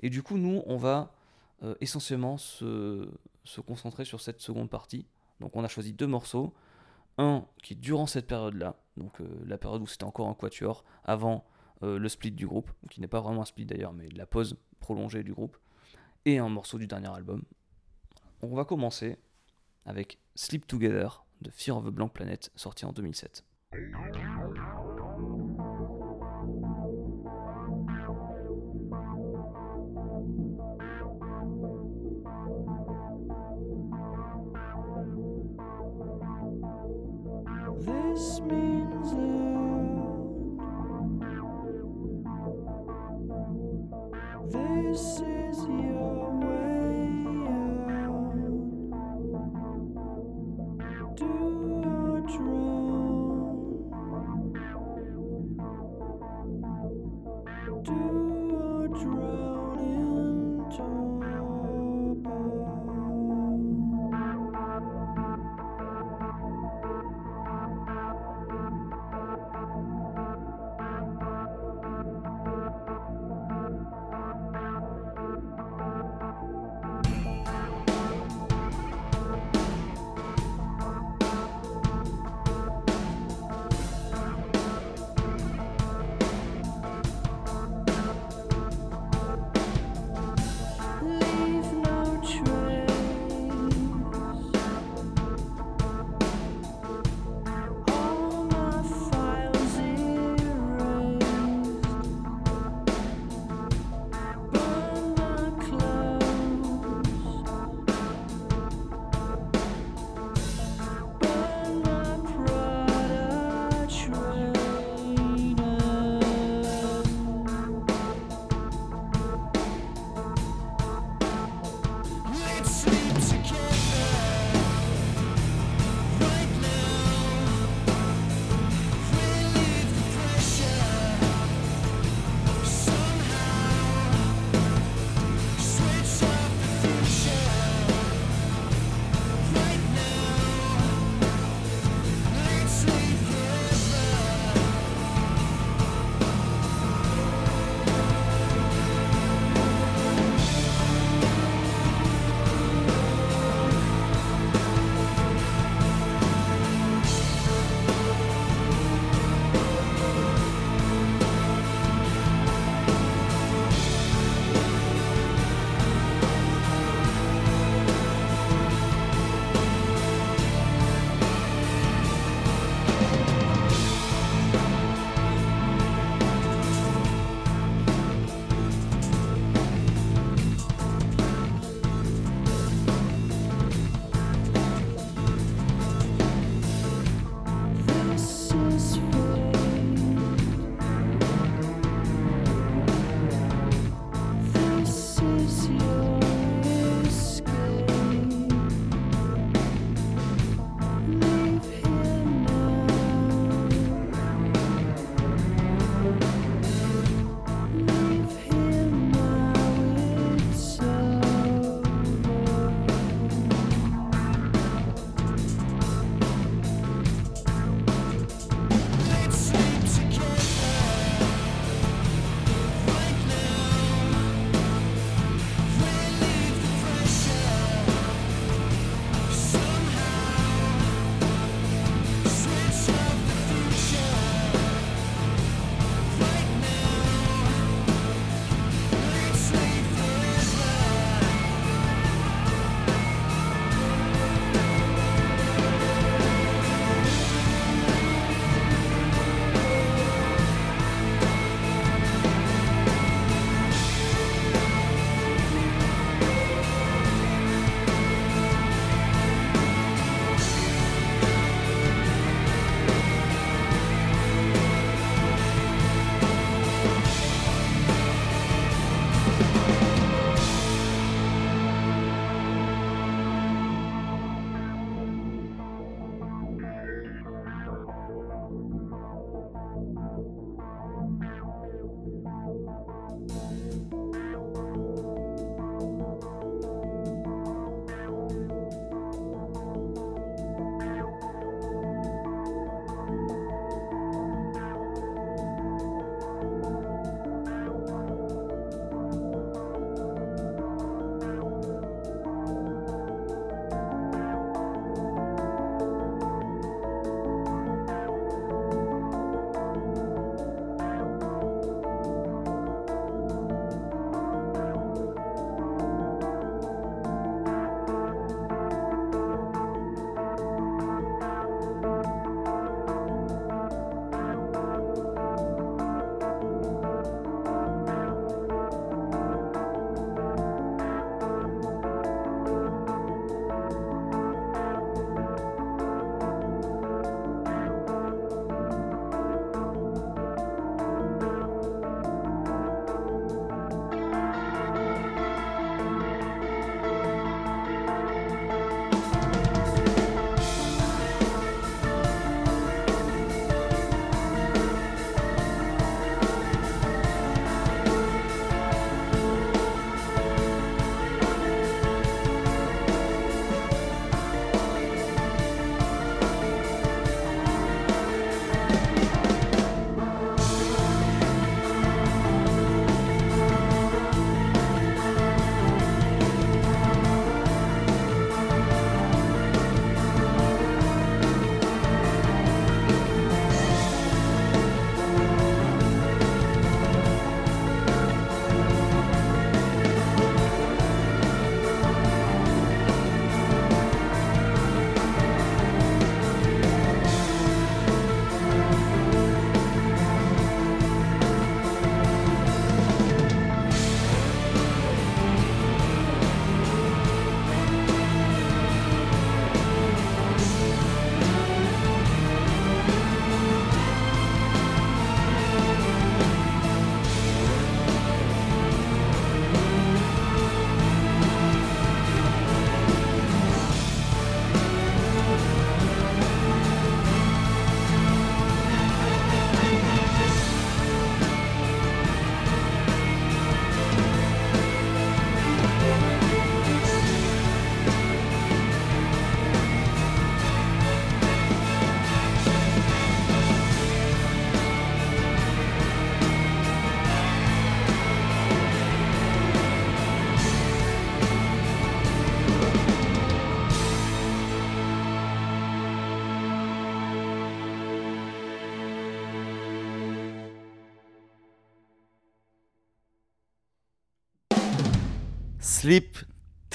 [0.00, 1.14] Et du coup, nous, on va
[1.62, 3.08] euh, essentiellement se,
[3.66, 5.06] concentrer sur cette seconde partie.
[5.38, 6.52] Donc, on a choisi deux morceaux.
[7.18, 11.46] Un qui durant cette période-là, donc euh, la période où c'était encore un quatuor, avant
[11.82, 14.58] euh, le split du groupe, qui n'est pas vraiment un split d'ailleurs, mais la pause
[14.80, 15.56] prolongée du groupe,
[16.26, 17.42] et un morceau du dernier album.
[18.42, 19.16] On va commencer
[19.86, 23.46] avec Sleep Together de Fear of a Blank Planet, sorti en 2007.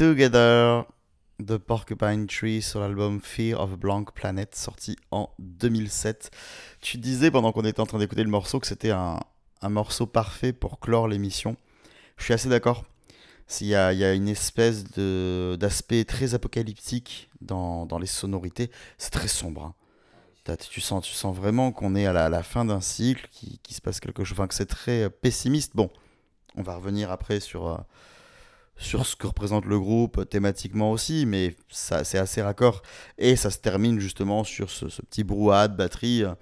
[0.02, 0.84] Together
[1.38, 6.32] de Porcupine Tree sur l'album Fear of a Blank Planet sorti en 2007.
[6.82, 9.20] Tu disais pendant qu'on était en train d'écouter le morceau que c'était un,
[9.62, 11.56] un morceau parfait pour clore l'émission.
[12.18, 12.84] Je suis assez d'accord.
[13.46, 18.72] S'il y a, il y a une espèce d'aspect très apocalyptique dans, dans les sonorités,
[18.98, 19.76] c'est très sombre.
[20.48, 20.56] hein.
[20.72, 23.60] Tu sens, tu sens vraiment qu'on est à la, à la fin d'un cycle, qui,
[23.60, 25.76] qui se passe quelque chose, enfin que c'est très pessimiste.
[25.76, 25.92] Bon,
[26.56, 27.78] on va revenir après sur, euh,
[28.82, 32.82] sur ce que représente le groupe thématiquement aussi, mais ça c'est assez raccord.
[33.18, 36.34] Et ça se termine justement sur ce, petit brouhaha de batterie euh,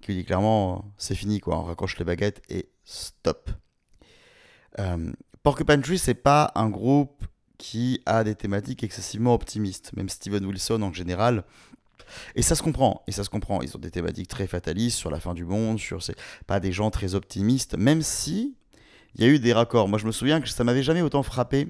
[0.00, 3.50] qui dit clairement euh, c'est fini quoi, on raccroche les baguettes et stop.
[4.78, 7.24] Euh, Porcupine Tree, c'est pas un groupe
[7.56, 11.44] qui a des thématiques excessivement optimistes, même Steven Wilson en général.
[12.34, 13.62] Et ça se comprend, et ça se comprend.
[13.62, 16.72] Ils ont des thématiques très fatalistes sur la fin du monde, sur c'est pas des
[16.72, 18.56] gens très optimistes, même si
[19.16, 19.88] il y a eu des raccords.
[19.88, 21.68] Moi, je me souviens que ça m'avait jamais autant frappé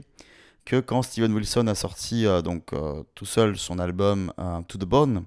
[0.65, 4.79] que quand Steven Wilson a sorti euh, donc euh, tout seul son album euh, To
[4.79, 5.25] the Bone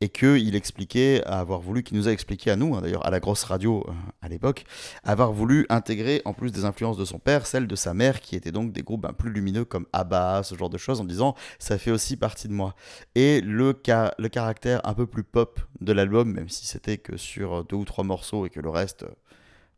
[0.00, 3.10] et que il expliquait avoir voulu, qui nous a expliqué à nous, hein, d'ailleurs à
[3.10, 3.86] la grosse radio
[4.22, 4.64] à l'époque,
[5.02, 8.36] avoir voulu intégrer en plus des influences de son père, celles de sa mère, qui
[8.36, 11.34] étaient donc des groupes ben, plus lumineux comme ABBA, ce genre de choses, en disant
[11.58, 12.74] ça fait aussi partie de moi.
[13.14, 17.16] Et le, ca- le caractère un peu plus pop de l'album, même si c'était que
[17.16, 19.06] sur deux ou trois morceaux et que le reste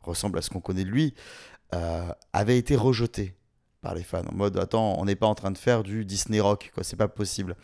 [0.07, 1.13] ressemble à ce qu'on connaît de lui,
[1.75, 3.35] euh, avait été rejeté
[3.81, 6.39] par les fans en mode attends on n'est pas en train de faire du Disney
[6.39, 7.55] rock quoi c'est pas possible.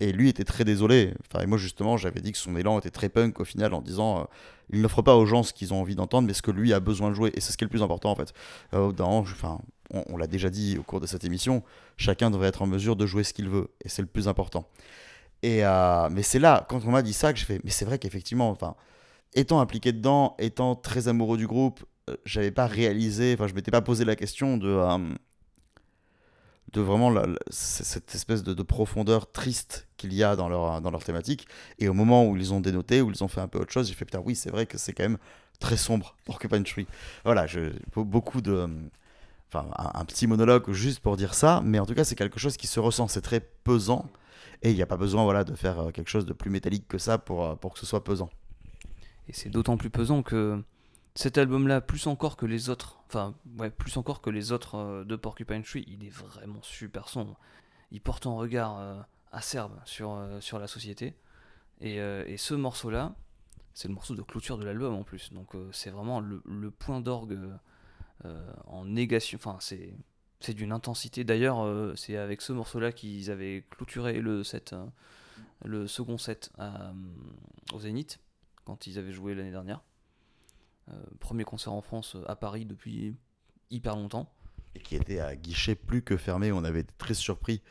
[0.00, 1.14] Et lui était très désolé.
[1.26, 3.80] Enfin et moi justement j'avais dit que son élan était très punk au final en
[3.80, 4.24] disant euh,
[4.70, 6.80] il n'offre pas aux gens ce qu'ils ont envie d'entendre mais ce que lui a
[6.80, 7.30] besoin de jouer.
[7.34, 8.32] Et c'est ce qui est le plus important en fait.
[8.74, 9.60] Euh, dans- enfin
[9.90, 11.62] on, l'a déjà dit au cours de cette émission
[11.98, 13.68] chacun devrait être en mesure de jouer ce qu'il veut.
[13.84, 14.66] Et c'est le plus important.
[15.42, 17.84] Et euh, mais c'est là quand on m'a dit ça que je fais mais c'est
[17.84, 18.74] vrai qu'effectivement enfin
[19.34, 21.82] étant impliqué dedans étant très amoureux du groupe
[22.24, 24.98] j'avais pas réalisé enfin je m'étais pas posé la question de euh,
[26.72, 27.12] de vraiment
[27.50, 31.46] cette espèce de, de profondeur triste qu'il y a dans leur, dans leur thématique.
[31.78, 33.88] Et au moment où ils ont dénoté, où ils ont fait un peu autre chose,
[33.88, 35.18] j'ai fait putain, oui, c'est vrai que c'est quand même
[35.60, 36.86] très sombre, Porcupine Tree.
[37.24, 37.60] Voilà, je,
[37.94, 38.52] be- beaucoup de.
[38.52, 38.68] euh,
[39.54, 42.56] Enfin, un, petit monologue juste pour dire ça, mais en tout cas, c'est quelque chose
[42.56, 44.10] qui se ressent, c'est très pesant.
[44.62, 46.88] Et il n'y a pas besoin voilà, de faire euh, quelque chose de plus métallique
[46.88, 48.30] que ça pour, euh, pour que ce soit pesant.
[49.28, 50.62] Et c'est d'autant plus pesant que
[51.14, 55.04] cet album-là, plus encore que les autres, enfin, ouais, plus encore que les autres euh,
[55.04, 57.38] de Porcupine Tree, il est vraiment super sombre.
[57.90, 61.14] Il porte un regard euh, acerbe sur, euh, sur la société.
[61.80, 63.12] Et, et ce morceau-là,
[63.74, 65.32] c'est le morceau de clôture de l'album en plus.
[65.32, 67.36] Donc c'est vraiment le, le point d'orgue
[68.66, 69.36] en négation.
[69.36, 69.92] Enfin, c'est.
[70.38, 71.22] C'est d'une intensité.
[71.24, 74.74] D'ailleurs, c'est avec ce morceau-là qu'ils avaient clôturé le set,
[75.64, 76.52] le second set
[77.72, 78.20] au Zénith,
[78.64, 79.82] quand ils avaient joué l'année dernière.
[80.92, 83.16] Euh, premier concert en France euh, à Paris depuis
[83.70, 84.28] hyper longtemps.
[84.74, 86.52] et qui était à guichet plus que fermé.
[86.52, 87.62] On avait été très surpris.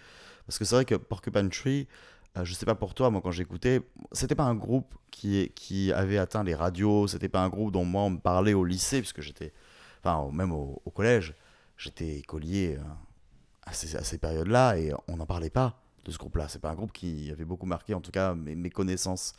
[0.46, 1.88] Parce que c'est vrai que Porcupine Tree,
[2.38, 3.82] euh, je sais pas pour toi, moi quand j'écoutais,
[4.12, 7.86] c'était pas un groupe qui, qui avait atteint les radios, c'était pas un groupe dont
[7.86, 9.54] moi on me parlait au lycée, puisque j'étais,
[10.04, 11.36] enfin même au, collège,
[11.78, 12.84] j'étais écolier euh,
[13.64, 16.48] à ces, ces périodes-là et on n'en parlait pas de ce groupe-là.
[16.48, 19.34] C'est pas un groupe qui avait beaucoup marqué, en tout cas, mes, mes connaissances.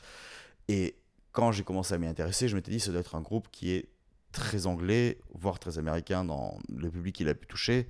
[0.69, 0.97] Et
[1.33, 3.73] quand j'ai commencé à m'y intéresser, je m'étais dit, ça doit être un groupe qui
[3.73, 3.89] est
[4.33, 7.89] très anglais, voire très américain dans le public qu'il a pu toucher.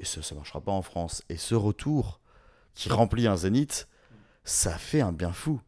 [0.00, 1.22] Et ça, ça marchera pas en France.
[1.28, 2.20] Et ce retour
[2.74, 3.88] qui remplit un zénith,
[4.44, 5.60] ça fait un bien fou.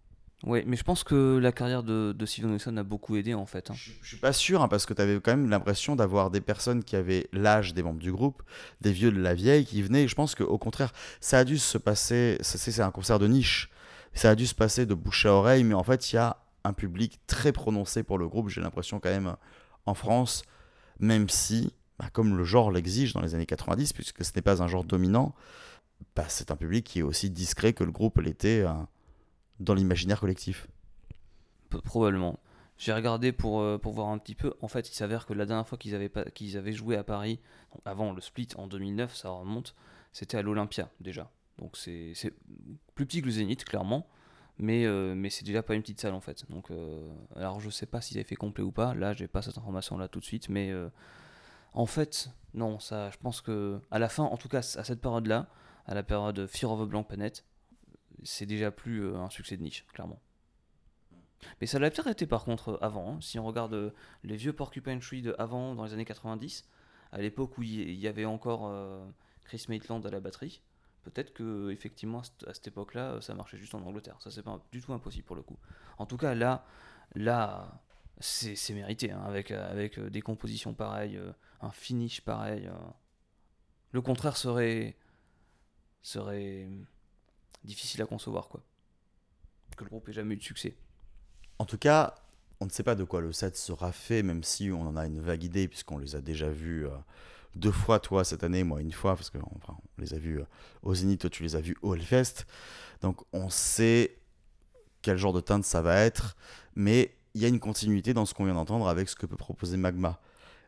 [0.42, 3.46] Ouais, mais je pense que la carrière de, de Steven Wilson a beaucoup aidé en
[3.46, 3.70] fait.
[3.70, 3.74] hein.
[3.74, 6.42] Je je suis pas sûr, hein, parce que tu avais quand même l'impression d'avoir des
[6.42, 8.42] personnes qui avaient l'âge des membres du groupe,
[8.82, 10.02] des vieux de la vieille qui venaient.
[10.04, 12.36] Et je pense qu'au contraire, ça a dû se passer.
[12.42, 13.70] c'est un concert de niche.
[14.12, 16.43] Ça a dû se passer de bouche à oreille, mais en fait, il y a
[16.64, 19.36] un public très prononcé pour le groupe, j'ai l'impression quand même,
[19.86, 20.44] en France,
[20.98, 24.62] même si, bah, comme le genre l'exige dans les années 90, puisque ce n'est pas
[24.62, 25.34] un genre dominant,
[26.16, 28.72] bah, c'est un public qui est aussi discret que le groupe l'était euh,
[29.60, 30.66] dans l'imaginaire collectif.
[31.84, 32.38] Probablement.
[32.76, 34.54] J'ai regardé pour, euh, pour voir un petit peu.
[34.60, 36.10] En fait, il s'avère que la dernière fois qu'ils avaient,
[36.56, 37.40] avaient joué à Paris,
[37.84, 39.74] avant le split en 2009, ça remonte,
[40.12, 41.30] c'était à l'Olympia déjà.
[41.58, 42.32] Donc c'est c'est
[42.94, 44.08] plus petit que le Zénith, clairement.
[44.58, 46.48] Mais, euh, mais c'est déjà pas une petite salle en fait.
[46.50, 48.94] Donc, euh, alors je sais pas s'ils avaient fait complet ou pas.
[48.94, 50.48] Là, j'ai pas cette information là tout de suite.
[50.48, 50.88] Mais euh,
[51.72, 55.00] en fait, non, ça, je pense que à la fin, en tout cas à cette
[55.00, 55.48] période là,
[55.86, 57.44] à la période Fear of a Blank Planet,
[58.22, 60.20] c'est déjà plus un succès de niche, clairement.
[61.60, 63.14] Mais ça l'a peut-être été par contre avant.
[63.14, 63.18] hein.
[63.20, 66.64] Si on regarde les vieux Porcupine Tree de avant, dans les années 90,
[67.12, 68.72] à l'époque où il y- avait encore
[69.44, 70.62] Chris Maitland à la batterie,
[71.04, 74.16] peut-être que effectivement à cette- époque-là, euh, ça marchait juste en Angleterre.
[74.20, 75.58] Ça c'est pas du tout impossible pour le coup.
[75.98, 76.64] En tout cas là,
[77.14, 77.82] là,
[78.20, 81.20] c'est mérité hein, avec euh, avec euh, des compositions pareilles,
[81.60, 82.70] un finish pareil.
[83.92, 84.96] Le contraire serait
[86.02, 86.68] serait
[87.62, 88.62] difficile à concevoir quoi.
[89.76, 90.76] Que le groupe ait jamais eu de succès.
[91.58, 92.14] En tout cas,
[92.60, 95.06] on ne sait pas de quoi le set sera fait, même si on en a
[95.06, 96.86] une vague idée, puisqu'on les a déjà vus
[97.56, 100.46] deux fois, toi, cette année, moi, une fois, parce qu'on on les a vus euh,
[100.82, 102.46] au Zénith, toi, tu les as vus au Hellfest.
[103.00, 104.18] Donc, on sait
[105.02, 106.36] quel genre de teinte ça va être,
[106.74, 109.36] mais il y a une continuité dans ce qu'on vient d'entendre avec ce que peut
[109.36, 110.20] proposer Magma,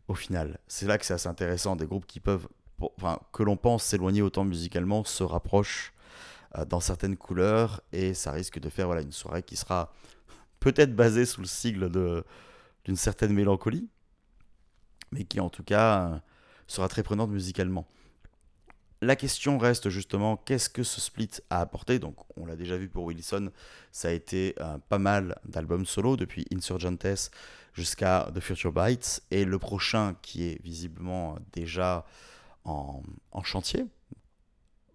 [0.09, 0.59] au final.
[0.69, 2.49] C'est là que c'est assez intéressant, des groupes qui peuvent,
[2.99, 5.93] enfin, que l'on pense s'éloigner autant musicalement, se rapprochent
[6.57, 9.93] euh, dans certaines couleurs, et ça risque de faire voilà, une soirée qui sera
[10.61, 11.91] peut-être basée sous le sigle
[12.85, 13.89] d'une certaine mélancolie,
[15.13, 16.19] mais qui en tout cas euh,
[16.67, 17.87] sera très prenante musicalement.
[19.03, 21.99] La question reste justement qu'est-ce que ce split a apporté?
[21.99, 23.51] Donc on l'a déjà vu pour Wilson,
[23.93, 27.31] ça a été euh, pas mal d'albums solo depuis Insurgentes
[27.75, 32.07] jusqu'à The Future Bites et le prochain qui est visiblement déjà
[32.65, 33.03] en,
[33.33, 33.85] en chantier.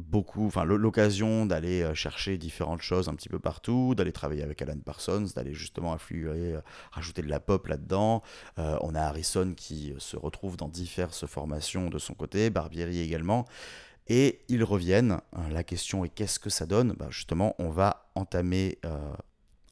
[0.07, 4.61] Beaucoup, enfin l'occasion d'aller euh, chercher différentes choses un petit peu partout, d'aller travailler avec
[4.61, 6.61] Alan Parsons, d'aller justement affluer, euh,
[6.91, 8.23] rajouter de la pop là-dedans.
[8.57, 13.45] Euh, on a Harrison qui se retrouve dans diverses formations de son côté, Barbieri également.
[14.07, 15.19] Et ils reviennent.
[15.37, 16.93] Euh, La question est qu'est-ce que ça donne?
[16.93, 18.79] Bah, Justement, on va entamer,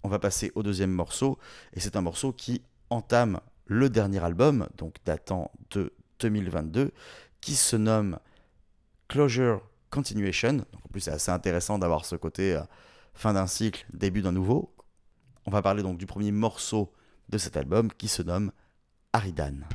[0.03, 1.39] on va passer au deuxième morceau.
[1.73, 6.91] Et c'est un morceau qui entame le dernier album, donc datant de 2022,
[7.41, 8.19] qui se nomme
[9.07, 10.53] Closure Continuation.
[10.53, 12.61] Donc, en plus, c'est assez intéressant d'avoir ce côté euh,
[13.13, 14.73] fin d'un cycle, début d'un nouveau.
[15.45, 16.93] On va parler donc du premier morceau
[17.29, 18.51] de cet album qui se nomme
[19.13, 19.65] Aridan.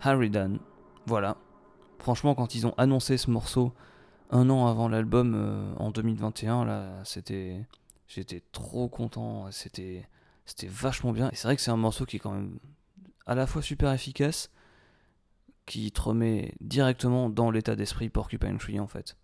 [0.00, 0.58] Harridan,
[1.06, 1.36] voilà.
[1.98, 3.72] Franchement, quand ils ont annoncé ce morceau
[4.30, 7.66] un an avant l'album euh, en 2021, là, c'était,
[8.08, 9.50] j'étais trop content.
[9.50, 10.08] C'était,
[10.46, 11.30] c'était vachement bien.
[11.30, 12.58] Et c'est vrai que c'est un morceau qui est quand même
[13.26, 14.50] à la fois super efficace,
[15.66, 19.16] qui te remet directement dans l'état d'esprit Porcupine Tree en fait.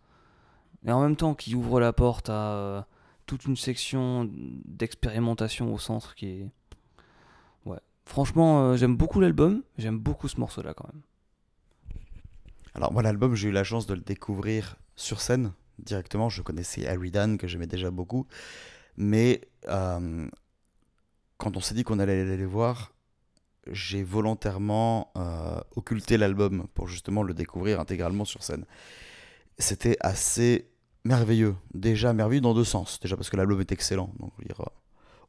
[0.85, 2.83] Et en même temps, qui ouvre la porte à euh,
[3.27, 6.51] toute une section d'expérimentation au centre qui est.
[8.07, 11.03] Franchement, euh, j'aime beaucoup l'album, j'aime beaucoup ce morceau là quand même.
[12.75, 16.29] Alors moi l'album j'ai eu la chance de le découvrir sur scène directement.
[16.29, 18.27] Je connaissais Harry Dan que j'aimais déjà beaucoup.
[18.97, 20.29] Mais euh,
[21.37, 22.93] quand on s'est dit qu'on allait aller les voir,
[23.71, 28.65] j'ai volontairement euh, occulté l'album pour justement le découvrir intégralement sur scène.
[29.59, 30.71] C'était assez
[31.05, 31.57] merveilleux.
[31.75, 33.01] Déjà merveilleux dans deux sens.
[33.01, 34.13] Déjà parce que l'album est excellent.
[34.19, 34.71] Donc dire, euh,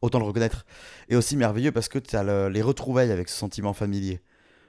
[0.01, 0.65] autant le reconnaître.
[1.09, 4.21] Et aussi merveilleux parce que tu as les retrouvailles avec ce sentiment familier.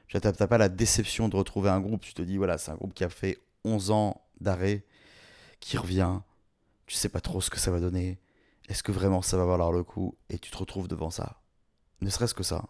[0.08, 2.00] Tu n'as pas la déception de retrouver un groupe.
[2.00, 4.84] Tu te dis, voilà, c'est un groupe qui a fait 11 ans d'arrêt,
[5.60, 6.20] qui revient.
[6.86, 8.18] Tu sais pas trop ce que ça va donner.
[8.68, 10.16] Est-ce que vraiment ça va valoir le coup?
[10.30, 11.40] Et tu te retrouves devant ça.
[12.00, 12.64] Ne serait-ce que ça.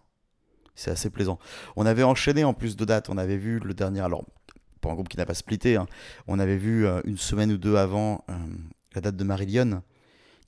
[0.74, 1.38] C'est assez plaisant.
[1.76, 3.08] On avait enchaîné en plus de dates.
[3.08, 4.00] On avait vu le dernier.
[4.00, 4.24] Alors,
[4.80, 5.86] pour un groupe qui n'a pas splitté, hein,
[6.26, 8.34] on avait vu euh, une semaine ou deux avant euh,
[8.94, 9.82] la date de Marillion,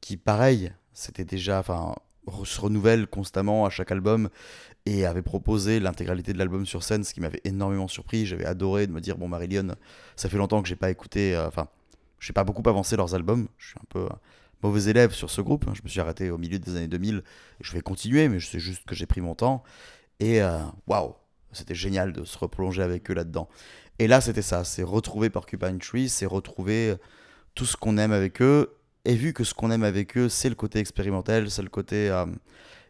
[0.01, 1.61] qui, pareil, c'était déjà.
[1.61, 1.95] Enfin,
[2.45, 4.29] se renouvelle constamment à chaque album
[4.87, 8.27] et avait proposé l'intégralité de l'album sur scène, ce qui m'avait énormément surpris.
[8.27, 9.75] J'avais adoré de me dire bon Marillion,
[10.17, 11.69] ça fait longtemps que j'ai pas écouté, euh, enfin,
[12.19, 13.49] j'ai pas beaucoup avancé leurs albums.
[13.59, 14.17] Je suis un peu euh,
[14.62, 15.67] mauvais élève sur ce groupe.
[15.69, 15.73] hein.
[15.75, 17.17] Je me suis arrêté au milieu des années 2000.
[17.19, 17.23] Et
[17.61, 19.62] je vais continuer, mais je sais juste que j'ai pris mon temps.
[20.19, 21.15] Et euh, waouh,
[21.53, 23.49] c'était génial de se replonger avec eux là-dedans.
[23.99, 26.95] Et là, c'était ça, c'est retrouver Porcupine Tree, c'est retrouver
[27.55, 28.75] tout ce qu'on aime avec eux.
[29.05, 32.10] Et vu que ce qu'on aime avec eux, c'est le côté expérimental, c'est le côté
[32.10, 32.27] euh,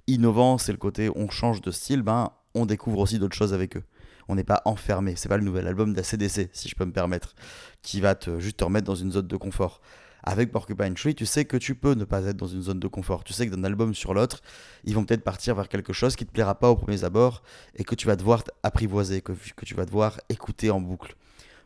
[0.07, 3.77] innovant, c'est le côté on change de style, ben on découvre aussi d'autres choses avec
[3.77, 3.85] eux.
[4.29, 5.15] On n'est pas enfermé.
[5.17, 7.35] C'est pas le nouvel album d'ACDC, si je peux me permettre,
[7.83, 9.81] qui va te juste te remettre dans une zone de confort.
[10.23, 12.89] Avec Porcupine Tree, tu sais que tu peux ne pas être dans une zone de
[12.89, 13.25] confort.
[13.25, 14.43] Tu sais que d'un album sur l'autre,
[14.85, 17.43] ils vont peut-être partir vers quelque chose qui te plaira pas aux premiers abords
[17.75, 21.17] et que tu vas devoir apprivoiser, que, que tu vas devoir écouter en boucle.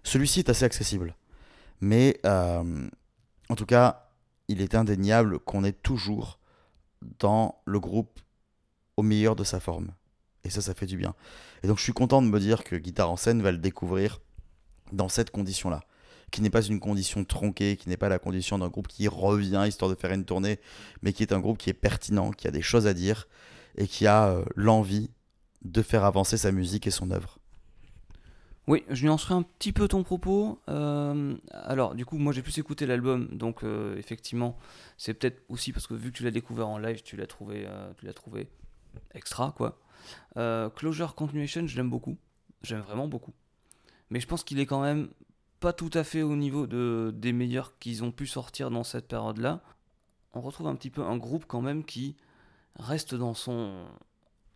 [0.05, 1.17] Celui-ci est assez accessible.
[1.81, 2.89] Mais euh,
[3.49, 4.04] en tout cas,
[4.49, 6.39] il est indéniable qu'on est toujours
[7.19, 8.21] dans le groupe
[8.97, 9.93] au meilleur de sa forme.
[10.45, 11.15] Et ça, ça fait du bien.
[11.63, 14.21] Et donc, je suis content de me dire que Guitare en scène va le découvrir
[14.93, 15.81] dans cette condition-là.
[16.31, 19.65] Qui n'est pas une condition tronquée, qui n'est pas la condition d'un groupe qui revient
[19.67, 20.59] histoire de faire une tournée,
[21.03, 23.29] mais qui est un groupe qui est pertinent, qui a des choses à dire
[23.77, 25.11] et qui a euh, l'envie
[25.63, 27.39] de faire avancer sa musique et son œuvre.
[28.67, 30.59] Oui, je nuancerai un petit peu ton propos.
[30.69, 34.57] Euh, alors, du coup, moi j'ai plus écouté l'album, donc euh, effectivement,
[34.97, 37.67] c'est peut-être aussi parce que vu que tu l'as découvert en live, tu l'as trouvé,
[37.67, 38.49] euh, tu l'as trouvé
[39.15, 39.79] extra, quoi.
[40.77, 42.17] Closure Continuation, je l'aime beaucoup,
[42.63, 43.33] j'aime vraiment beaucoup,
[44.11, 45.09] mais je pense qu'il est quand même
[45.61, 49.09] pas tout à fait au niveau de, des meilleurs qu'ils ont pu sortir dans cette
[49.09, 49.63] période-là.
[50.35, 52.17] On retrouve un petit peu un groupe quand même qui
[52.77, 53.87] reste dans son,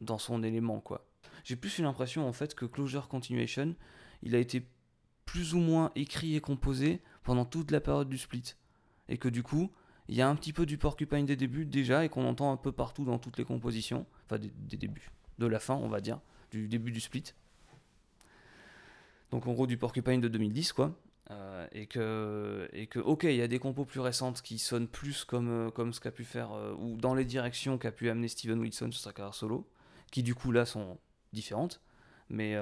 [0.01, 1.07] dans son élément, quoi.
[1.45, 3.75] J'ai plus eu l'impression en fait que Closure Continuation,
[4.23, 4.67] il a été
[5.25, 8.55] plus ou moins écrit et composé pendant toute la période du split.
[9.09, 9.71] Et que du coup,
[10.09, 12.57] il y a un petit peu du Porcupine des débuts déjà et qu'on entend un
[12.57, 14.07] peu partout dans toutes les compositions.
[14.25, 15.11] Enfin, des, débuts.
[15.39, 16.21] De la fin, on va dire.
[16.51, 17.35] Du début du split.
[19.31, 20.99] Donc en gros, du Porcupine de 2010, quoi.
[21.31, 24.89] Euh, et, que, et que, ok, il y a des compos plus récentes qui sonnent
[24.89, 28.09] plus comme, euh, comme ce qu'a pu faire, euh, ou dans les directions qu'a pu
[28.09, 29.69] amener Steven Wilson sur sa carrière solo,
[30.11, 30.99] qui du coup là sont
[31.35, 31.83] différentes.
[32.31, 32.57] Mais,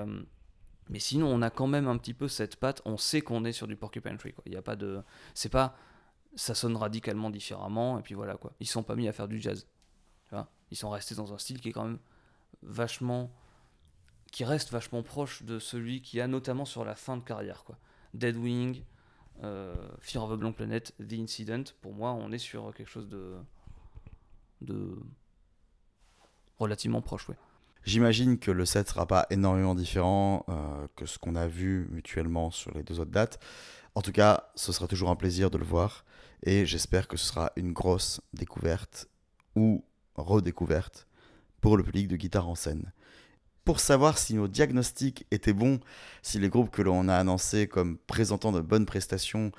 [0.89, 2.81] mais sinon, on a quand même un petit peu cette patte.
[2.85, 4.35] On sait qu'on est sur du Porcupine Tree.
[4.47, 5.03] Il y a pas de.
[5.35, 5.77] C'est pas.
[6.37, 7.99] Ça sonne radicalement différemment.
[7.99, 8.53] Et puis voilà quoi.
[8.61, 9.67] Ils sont pas mis à faire du jazz.
[10.73, 11.99] Ils sont restés dans un style qui est quand même
[12.63, 13.31] vachement.
[14.33, 17.63] Qui reste vachement proche de celui qui a notamment sur la fin de carrière.
[17.65, 17.79] Quoi.
[18.13, 18.83] Deadwing,
[19.45, 21.63] euh, Fear of a Blank Planet, The Incident.
[21.81, 23.37] Pour moi, on est sur quelque chose de.
[24.61, 24.99] de.
[26.59, 27.37] relativement proche, ouais.
[27.87, 32.51] J'imagine que le set sera pas énormément différent euh, que ce qu'on a vu mutuellement
[32.51, 33.39] sur les deux autres dates.
[33.95, 36.05] En tout cas, ce sera toujours un plaisir de le voir
[36.43, 39.09] et j'espère que ce sera une grosse découverte
[39.55, 39.85] ou
[40.17, 41.07] redécouverte
[41.61, 42.93] pour le public de guitare en scène.
[43.65, 45.79] Pour savoir si nos diagnostics étaient bons,
[46.23, 49.53] si les groupes que l'on a annoncés comme présentant de bonnes prestations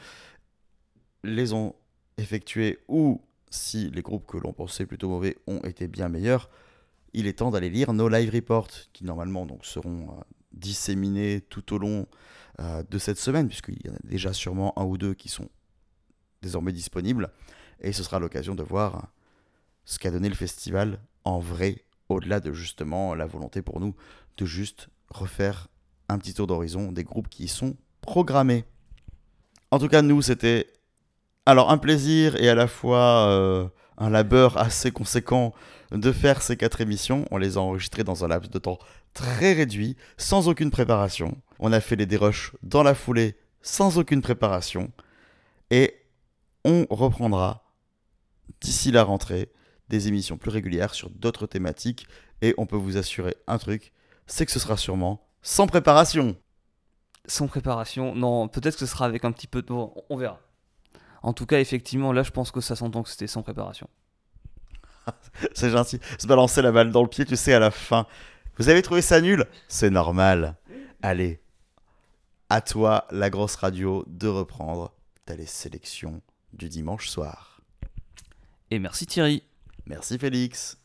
[1.23, 1.75] les ont
[2.17, 6.49] effectués ou si les groupes que l'on pensait plutôt mauvais ont été bien meilleurs,
[7.13, 10.21] il est temps d'aller lire nos live reports qui normalement donc seront euh,
[10.51, 12.07] disséminés tout au long
[12.59, 15.49] euh, de cette semaine puisqu'il y en a déjà sûrement un ou deux qui sont
[16.41, 17.29] désormais disponibles
[17.81, 19.07] et ce sera l'occasion de voir
[19.85, 23.95] ce qu'a donné le festival en vrai au-delà de justement la volonté pour nous
[24.37, 25.67] de juste refaire
[26.09, 28.65] un petit tour d'horizon des groupes qui y sont programmés.
[29.71, 30.71] En tout cas, nous, c'était
[31.45, 33.67] alors un plaisir et à la fois euh,
[33.97, 35.53] un labeur assez conséquent
[35.91, 37.25] de faire ces quatre émissions.
[37.31, 38.79] On les a enregistrées dans un laps de temps
[39.13, 41.37] très réduit, sans aucune préparation.
[41.59, 44.91] On a fait les dérushs dans la foulée, sans aucune préparation.
[45.71, 45.95] Et
[46.63, 47.63] on reprendra
[48.61, 49.51] d'ici la rentrée
[49.89, 52.07] des émissions plus régulières sur d'autres thématiques.
[52.41, 53.93] Et on peut vous assurer un truc,
[54.27, 56.35] c'est que ce sera sûrement sans préparation.
[57.25, 59.67] Sans préparation, non, peut-être que ce sera avec un petit peu de.
[59.67, 60.39] bon, on verra.
[61.23, 63.89] En tout cas, effectivement, là, je pense que ça s'entend que c'était sans préparation.
[65.53, 65.99] C'est gentil.
[66.17, 68.05] Se balancer la balle dans le pied, tu sais, à la fin.
[68.57, 69.45] Vous avez trouvé ça nul?
[69.67, 70.55] C'est normal.
[71.01, 71.41] Allez,
[72.49, 74.93] à toi, la grosse radio, de reprendre
[75.25, 76.21] ta les sélections
[76.53, 77.61] du dimanche soir.
[78.71, 79.43] Et merci Thierry.
[79.85, 80.77] Merci Félix.